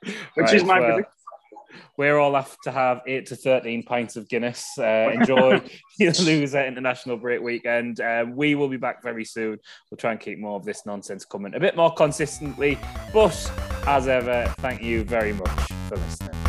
which 0.04 0.16
Right, 0.38 0.54
is 0.54 0.64
my 0.64 0.80
well, 0.80 0.90
prediction. 0.94 1.12
We're 1.98 2.18
all 2.18 2.36
off 2.36 2.58
to 2.64 2.72
have 2.72 3.02
eight 3.08 3.26
to 3.28 3.36
13 3.36 3.84
pints 3.84 4.16
of 4.16 4.28
Guinness. 4.30 4.78
Uh, 4.78 5.12
enjoy 5.14 5.62
your 5.98 6.14
loser 6.14 6.66
international 6.66 7.18
break 7.18 7.42
weekend. 7.42 8.00
Um, 8.02 8.36
we 8.36 8.56
will 8.56 8.70
be 8.70 8.78
back 8.78 9.04
very 9.04 9.26
soon. 9.26 9.60
We'll 9.90 9.98
try 9.98 10.12
and 10.12 10.20
keep 10.20 10.40
more 10.40 10.56
of 10.56 10.66
this 10.66 10.86
nonsense 10.86 11.26
coming 11.26 11.54
a 11.56 11.60
bit 11.60 11.76
more 11.76 11.94
consistently. 11.94 12.78
But 13.14 13.52
as 13.88 14.08
ever, 14.08 14.54
thank 14.60 14.82
you 14.82 15.04
very 15.04 15.34
much 15.34 15.72
for 15.88 15.98
listening. 15.98 16.41